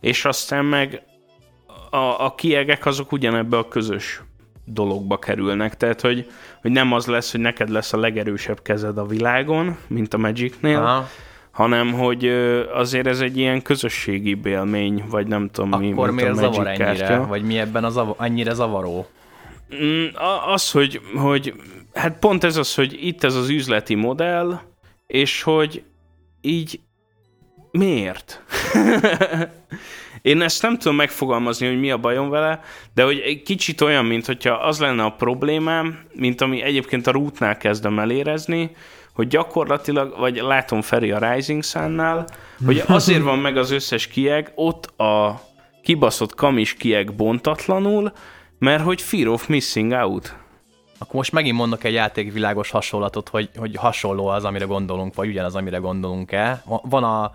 [0.00, 1.02] és aztán meg
[1.90, 4.22] a, a kiegek azok ugyanebbe a közös
[4.64, 6.30] dologba kerülnek, tehát hogy,
[6.62, 10.78] hogy nem az lesz, hogy neked lesz a legerősebb kezed a világon, mint a Magicnél,
[10.78, 11.08] Aha.
[11.50, 12.26] hanem hogy
[12.74, 16.84] azért ez egy ilyen közösségi élmény, vagy nem tudom mi, Akkor miért a zavar ennyire?
[16.84, 17.26] kártya.
[17.26, 19.06] Vagy mi ebben a zavar, ennyire zavaró?
[19.74, 20.06] Mm,
[20.46, 21.54] az, hogy, hogy
[21.94, 24.60] hát pont ez az, hogy itt ez az üzleti modell,
[25.06, 25.82] és hogy
[26.40, 26.80] így
[27.70, 28.42] miért?
[30.22, 32.60] Én ezt nem tudom megfogalmazni, hogy mi a bajom vele,
[32.94, 37.10] de hogy egy kicsit olyan, mint hogyha az lenne a problémám, mint ami egyébként a
[37.10, 38.70] rútnál kezdem elérezni,
[39.14, 42.26] hogy gyakorlatilag, vagy látom Feri a Rising Sun-nál,
[42.66, 45.40] hogy azért van meg az összes kieg, ott a
[45.82, 48.12] kibaszott kamis kieg bontatlanul,
[48.58, 50.36] mert hogy Fear of Missing Out.
[50.98, 55.54] Akkor most megint mondok egy játékvilágos hasonlatot, hogy, hogy hasonló az, amire gondolunk, vagy ugyanaz,
[55.54, 56.62] amire gondolunk-e.
[56.82, 57.30] Van a,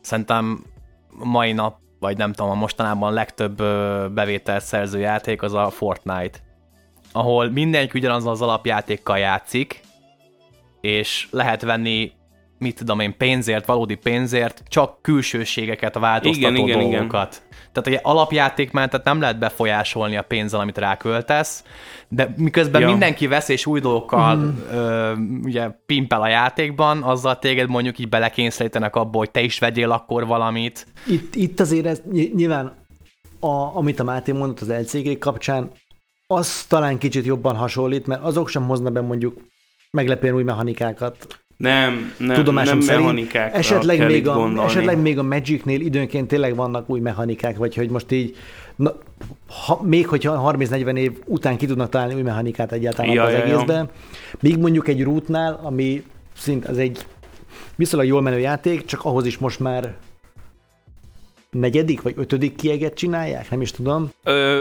[0.00, 0.64] szerintem
[1.10, 3.56] mai nap, vagy nem tudom, a mostanában legtöbb
[4.12, 6.38] bevételt szerző játék az a Fortnite,
[7.12, 9.80] ahol mindenki ugyanaz az alapjátékkal játszik,
[10.80, 12.12] és lehet venni
[12.62, 16.88] mit tudom én, pénzért, valódi pénzért, csak külsőségeket, változtató igen, dolgokat.
[16.88, 17.60] Igen, igen.
[17.72, 21.64] Tehát ugye alapjátékmentet nem lehet befolyásolni a pénzzel, amit ráköltesz,
[22.08, 22.88] de miközben ja.
[22.88, 24.56] mindenki vesz és új dolgokkal mm.
[24.70, 29.90] ö, ugye pimpel a játékban, azzal téged mondjuk így belekényszerítenek abba, hogy te is vegyél
[29.90, 30.86] akkor valamit.
[31.06, 32.02] Itt, itt azért ez
[32.34, 32.80] nyilván,
[33.40, 35.70] a, amit a Máté mondott az LCG kapcsán,
[36.26, 39.40] az talán kicsit jobban hasonlít, mert azok sem hoznak be mondjuk
[39.90, 41.41] meglepően új mechanikákat.
[41.62, 43.34] Nem, nem, tudomásom nem szerint.
[43.34, 48.12] Esetleg még, a, esetleg még a Magicnél időnként tényleg vannak új mechanikák, vagy hogy most
[48.12, 48.36] így,
[48.76, 48.94] na,
[49.48, 53.42] ha, még hogyha 30-40 év után ki tudnak találni új mechanikát egyáltalán ja, az ja,
[53.42, 53.76] egészben.
[53.76, 53.90] Ja.
[54.40, 56.02] Míg mondjuk egy rútnál, ami
[56.36, 57.06] szint az egy
[57.76, 59.94] viszonylag jól menő játék, csak ahhoz is most már
[61.52, 63.50] negyedik vagy ötödik kieget csinálják?
[63.50, 64.10] Nem is tudom.
[64.24, 64.60] Ö,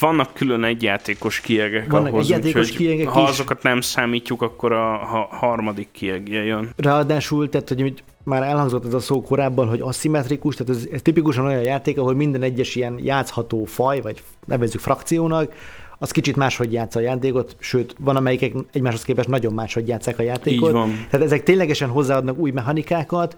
[0.00, 3.28] vannak külön egyjátékos kiegek vannak ahhoz, egyjátékos úgyhogy kiegek ha is.
[3.28, 6.70] azokat nem számítjuk, akkor a, a harmadik kiegje jön.
[6.76, 11.46] Ráadásul, tehát hogy már elhangzott ez a szó korábban, hogy aszimmetrikus, tehát ez, ez tipikusan
[11.46, 15.52] olyan játék, ahol minden egyes ilyen játszható faj, vagy nevezzük frakciónak,
[15.98, 20.22] az kicsit máshogy játsza a játékot, sőt, van amelyikek egymáshoz képest nagyon máshogy játszák a
[20.22, 20.68] játékot.
[20.68, 21.06] Így van.
[21.10, 23.36] Tehát ezek ténylegesen hozzáadnak új mechanikákat,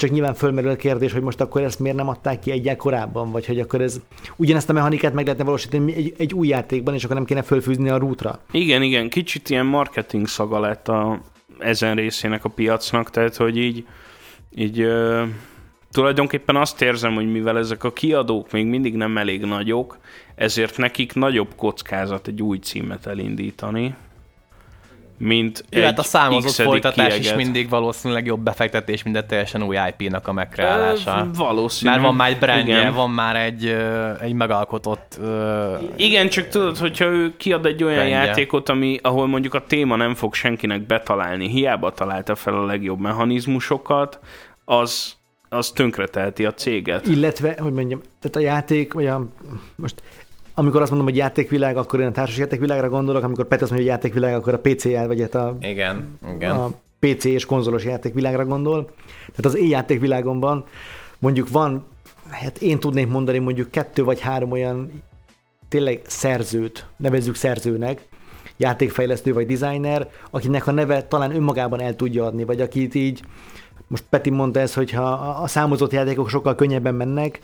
[0.00, 3.30] csak nyilván fölmerül a kérdés, hogy most akkor ezt miért nem adták ki egyel korábban,
[3.30, 4.00] vagy hogy akkor ez
[4.36, 7.88] ugyanezt a mechanikát meg lehetne valósítani egy, egy új játékban, és akkor nem kéne fölfűzni
[7.88, 8.40] a rútra.
[8.50, 11.20] Igen, igen, kicsit ilyen marketing szaga lett a,
[11.58, 13.86] ezen részének a piacnak, tehát hogy így,
[14.54, 15.24] így ö,
[15.90, 19.98] tulajdonképpen azt érzem, hogy mivel ezek a kiadók még mindig nem elég nagyok,
[20.34, 23.94] ezért nekik nagyobb kockázat egy új címet elindítani
[25.22, 27.24] mint Jó, hát a számozott folytatás kieget.
[27.24, 31.30] is mindig valószínűleg jobb befektetés, mint a teljesen új IP-nak a megkreálása.
[31.34, 31.90] Valószínű.
[31.90, 33.76] Mert van már egy brandje, van már egy,
[34.20, 35.20] egy megalkotott...
[35.96, 38.24] Igen, csak tudod, hogyha ő kiad egy olyan brandje.
[38.24, 43.00] játékot, ami, ahol mondjuk a téma nem fog senkinek betalálni, hiába találta fel a legjobb
[43.00, 44.20] mechanizmusokat,
[44.64, 45.12] az,
[45.48, 47.06] az tönkreteheti a céget.
[47.06, 49.26] Illetve, hogy mondjam, tehát a játék, vagy a,
[49.76, 50.02] most
[50.54, 53.90] amikor azt mondom, hogy játékvilág, akkor én a társas játékvilágra gondolok, amikor Pet azt mondja,
[53.90, 56.50] hogy játékvilág, akkor a PC-el, vagy a, igen, igen.
[56.50, 58.90] a PC és konzolos játékvilágra gondol.
[59.18, 60.64] Tehát az én játékvilágomban
[61.18, 61.84] mondjuk van,
[62.30, 65.02] hát én tudnék mondani mondjuk kettő vagy három olyan
[65.68, 68.08] tényleg szerzőt, nevezzük szerzőnek,
[68.56, 73.22] játékfejlesztő vagy designer, akinek a neve talán önmagában el tudja adni, vagy akit így,
[73.86, 77.40] most Peti mondta ezt, hogy ha a számozott játékok sokkal könnyebben mennek,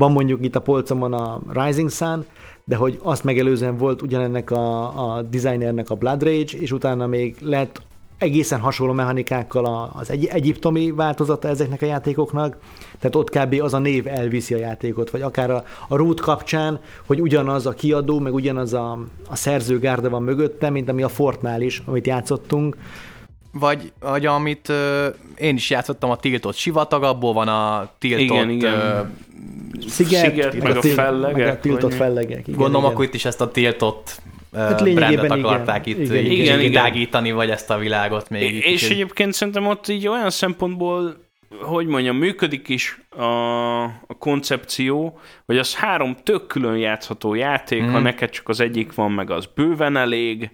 [0.00, 2.24] van mondjuk itt a polcomon a Rising Sun,
[2.64, 7.36] de hogy azt megelőzően volt ugyanennek a, a designernek a Blood Rage, és utána még
[7.40, 7.82] lett
[8.18, 12.56] egészen hasonló mechanikákkal az egy, egyiptomi változata ezeknek a játékoknak,
[12.98, 13.62] tehát ott kb.
[13.62, 17.72] az a név elviszi a játékot, vagy akár a, a Root kapcsán, hogy ugyanaz a
[17.72, 18.98] kiadó, meg ugyanaz a,
[19.28, 22.76] a szerzőgárda van mögötte, mint ami a Fortnál is, amit játszottunk,
[23.52, 28.50] vagy, vagy amit uh, én is játszottam, a tiltott sivatag, abból van a tiltott igen,
[28.50, 28.74] igen.
[28.74, 29.06] Uh,
[29.88, 32.46] sziget, sziget meg, a, tilt, fellegek, meg a tiltott fellegek.
[32.46, 32.92] Igen, Gondolom, igen.
[32.92, 34.20] akkor itt is ezt a tiltott
[34.54, 37.34] hát brandet akarták igen, itt igen, igen, igen.
[37.34, 38.54] vagy ezt a világot még.
[38.54, 38.90] És kicsit.
[38.90, 41.16] egyébként szerintem ott így olyan szempontból,
[41.62, 47.90] hogy mondjam, működik is a, a koncepció, hogy az három tök külön játszható játék, mm.
[47.90, 50.50] ha neked csak az egyik van, meg az bőven elég,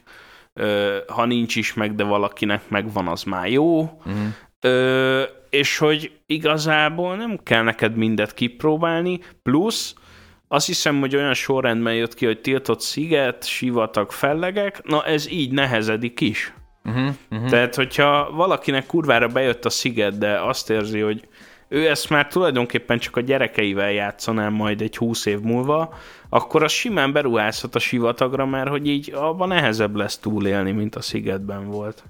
[1.07, 3.82] ha nincs is meg, de valakinek megvan, az már jó.
[4.09, 4.26] Mm.
[4.61, 9.94] Ö, és hogy igazából nem kell neked mindet kipróbálni, plusz
[10.48, 15.52] azt hiszem, hogy olyan sorrendben jött ki, hogy tiltott sziget, sivatag, fellegek, na ez így
[15.52, 16.52] nehezedik is.
[16.84, 17.48] Uh-huh, uh-huh.
[17.48, 21.28] Tehát, hogyha valakinek kurvára bejött a sziget, de azt érzi, hogy
[21.69, 25.95] ő ezt már tulajdonképpen csak a gyerekeivel játszaná majd egy húsz év múlva,
[26.29, 31.01] akkor az simán beruházhat a sivatagra, mert hogy így abban nehezebb lesz túlélni, mint a
[31.01, 32.05] szigetben volt.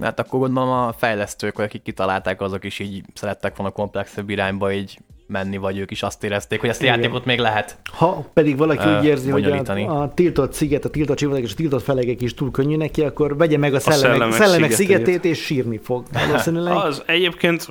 [0.00, 4.98] Hát akkor gondolom a fejlesztők, akik kitalálták, azok is így szerettek volna komplexebb irányba így
[5.30, 7.78] menni, vagy ők is azt érezték, hogy ezt a játékot még lehet.
[7.92, 11.52] Ha pedig valaki Ö, úgy érzi, hogy a, a tiltott sziget, a tiltott csillatok és
[11.52, 15.04] a tiltott felegek is túl könnyű neki, akkor vegye meg a szellemek, Szellemek szellemek szigetét.
[15.06, 16.06] szigetét, és sírni fog.
[16.12, 16.74] Valószínűleg.
[16.74, 17.68] Az egyébként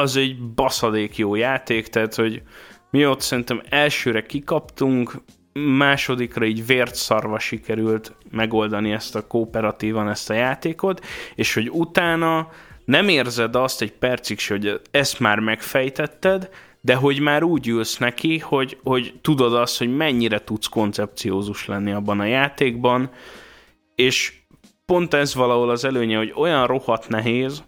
[0.00, 2.42] az egy baszadék jó játék, tehát hogy
[2.90, 5.12] mi ott szerintem elsőre kikaptunk,
[5.52, 11.04] másodikra így vért szarva sikerült megoldani ezt a kooperatívan ezt a játékot,
[11.34, 12.48] és hogy utána
[12.84, 16.48] nem érzed azt egy percig se, hogy ezt már megfejtetted,
[16.80, 21.92] de hogy már úgy ülsz neki, hogy, hogy tudod azt, hogy mennyire tudsz koncepciózus lenni
[21.92, 23.10] abban a játékban,
[23.94, 24.32] és
[24.86, 27.62] pont ez valahol az előnye, hogy olyan rohadt nehéz,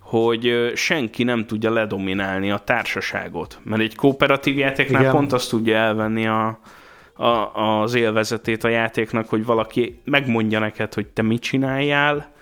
[0.00, 3.58] hogy senki nem tudja ledominálni a társaságot.
[3.62, 5.12] Mert egy kooperatív játéknál Igen.
[5.12, 6.60] pont azt tudja elvenni a,
[7.14, 12.32] a, az élvezetét a játéknak, hogy valaki megmondja neked, hogy te mit csináljál,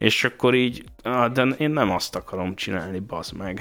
[0.00, 3.60] és akkor így, ah, de én nem azt akarom csinálni, bazd meg.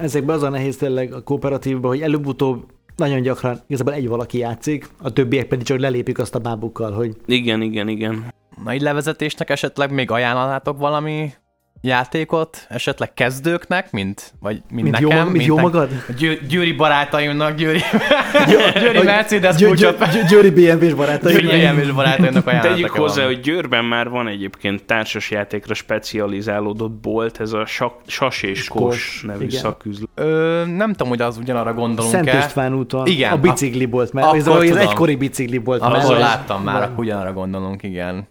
[0.00, 2.64] Ezekben az a nehéz tényleg a kooperatívban, hogy előbb-utóbb
[2.96, 7.16] nagyon gyakran igazából egy valaki játszik, a többiek pedig csak lelépik azt a bábukkal, hogy
[7.26, 8.34] Igen, igen, igen.
[8.64, 11.32] Na így levezetésnek esetleg még ajánlanátok valami
[11.80, 15.88] játékot, esetleg kezdőknek, mint, vagy mint, mint, nekem, jó, mag- mint jó nek- magad?
[16.18, 17.80] Győ, Győri barátaimnak, Győri,
[18.82, 21.32] Győri Mercedes kulcsot, Gyö- Gyö- Győri BMW-s barátai.
[21.32, 27.52] Győri BMW-s barátaimnak ajánlatok Tegyük hozzá, hogy Győrben már van egyébként társasjátékra specializálódott bolt, ez
[27.52, 29.60] a sak, Sas és Kos, nevű igen.
[29.60, 30.08] szaküzlet.
[30.14, 32.38] Ö, nem tudom, hogy az ugyanarra Szent gondolunk-e.
[32.46, 35.80] István úton, Igen, a bicikli bolt, mert ez, az egykori bicikli bolt.
[35.80, 38.28] Ahol láttam már, ugyanarra gondolunk, igen.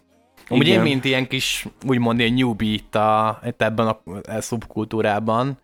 [0.48, 4.00] Amúgy én, mint ilyen kis, úgymond ilyen newbie itt, a, itt ebben a,
[4.36, 5.58] a szubkultúrában,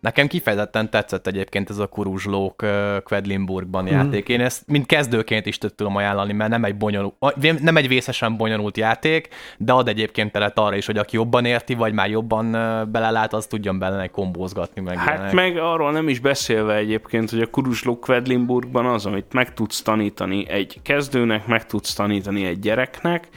[0.00, 2.64] nekem kifejezetten tetszett egyébként ez a kuruzslók
[3.04, 3.92] Quedlinburgban Mhm.
[3.92, 4.28] játék.
[4.28, 7.14] Én ezt mint kezdőként is tudom ajánlani, mert nem egy, bonyolult,
[7.60, 9.28] nem egy vészesen bonyolult játék,
[9.58, 12.50] de ad egyébként teret arra is, hogy aki jobban érti, vagy már jobban
[12.92, 15.32] belelát, az tudjon bele kombózgatni meg Hát ilyenek.
[15.32, 20.48] meg arról nem is beszélve egyébként, hogy a Kurusló Quedlinburgban az, amit meg tudsz tanítani
[20.48, 23.28] egy kezdőnek, meg tudsz tanítani egy gyereknek,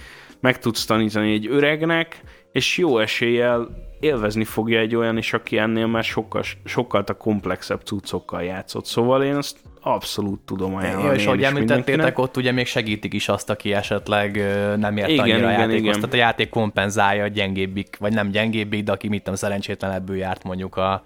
[0.45, 2.21] meg tudsz tanítani egy öregnek,
[2.51, 3.67] és jó eséllyel
[3.99, 8.85] élvezni fogja egy olyan is, aki ennél már sokkal, sokkal a komplexebb cuccokkal játszott.
[8.85, 11.05] Szóval én azt abszolút tudom ajánlani.
[11.07, 14.35] Ja, és ahogy említettétek, ott ugye még segítik is azt, aki esetleg
[14.77, 15.81] nem ért Igen, annyira a igen, játékhoz.
[15.81, 15.93] igen.
[15.93, 20.43] Tehát a játék kompenzálja a gyengébbik, vagy nem gyengébbik, de aki mit tudom, szerencsétlenebből járt
[20.43, 21.05] mondjuk a,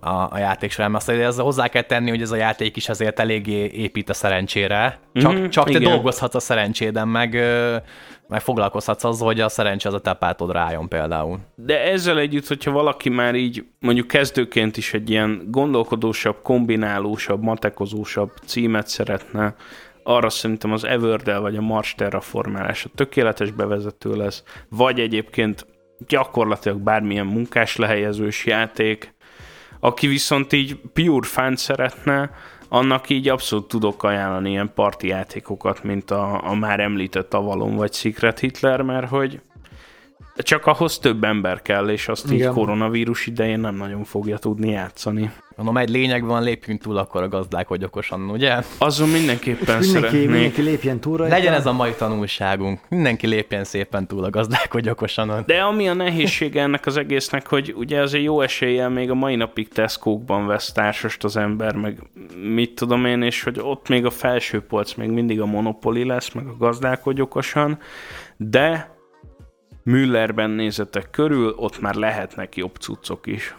[0.00, 0.94] a, a játék során.
[0.94, 4.98] Azt ez hozzá kell tenni, hogy ez a játék is azért eléggé épít a szerencsére.
[5.14, 5.82] Csak, Mhm, csak te igen.
[5.82, 7.38] dolgozhatsz a szerencséden, meg,
[8.28, 11.38] meg foglalkozhatsz azzal, hogy a szerencse az a te pártod rájon például.
[11.54, 18.30] De ezzel együtt, hogyha valaki már így mondjuk kezdőként is egy ilyen gondolkodósabb, kombinálósabb, matekozósabb
[18.46, 19.54] címet szeretne,
[20.02, 25.66] arra szerintem az Everdell vagy a Mars terraformálása tökéletes bevezető lesz, vagy egyébként
[26.06, 29.14] gyakorlatilag bármilyen munkás lehelyezős játék.
[29.80, 32.30] Aki viszont így pure fan szeretne,
[32.68, 37.92] annak így abszolút tudok ajánlani ilyen parti játékokat, mint a, a már említett Avalon vagy
[37.92, 39.40] Secret Hitler, mert hogy
[40.42, 42.52] csak ahhoz több ember kell, és azt így Igen.
[42.52, 45.30] koronavírus idején nem nagyon fogja tudni játszani.
[45.56, 48.62] Mondom, egy lényegben lépjünk túl akkor a gazdálkodj okosan, ugye?
[48.78, 50.28] Azon mindenképpen Mindenki, szeretnék.
[50.28, 51.34] mindenki lépjen túl rajta.
[51.34, 52.80] Legyen ez a mai tanulságunk.
[52.88, 55.42] Mindenki lépjen szépen túl a gazdálkodj okosan.
[55.46, 59.14] De ami a nehézsége ennek az egésznek, hogy ugye az egy jó eséllyel még a
[59.14, 62.02] mai napig Tesco-kban vesz társast az ember, meg
[62.54, 66.32] mit tudom én, és hogy ott még a felső polc még mindig a Monopoly lesz,
[66.32, 67.78] meg a gazdálkodj okosan,
[68.36, 68.96] de
[69.88, 73.54] Müllerben nézetek körül, ott már lehetnek jobb cuccok is.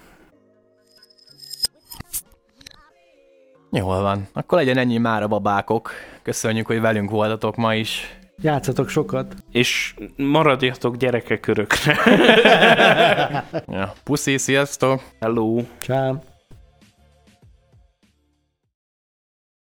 [3.71, 4.27] Jól van.
[4.33, 5.91] Akkor legyen ennyi már a babákok.
[6.21, 8.17] Köszönjük, hogy velünk voltatok ma is.
[8.41, 9.35] Játszatok sokat.
[9.51, 11.97] És maradjatok gyerekek örökre.
[13.67, 15.01] Ja, puszi, sziasztok!
[15.19, 15.61] Hello!
[15.79, 16.21] Csám.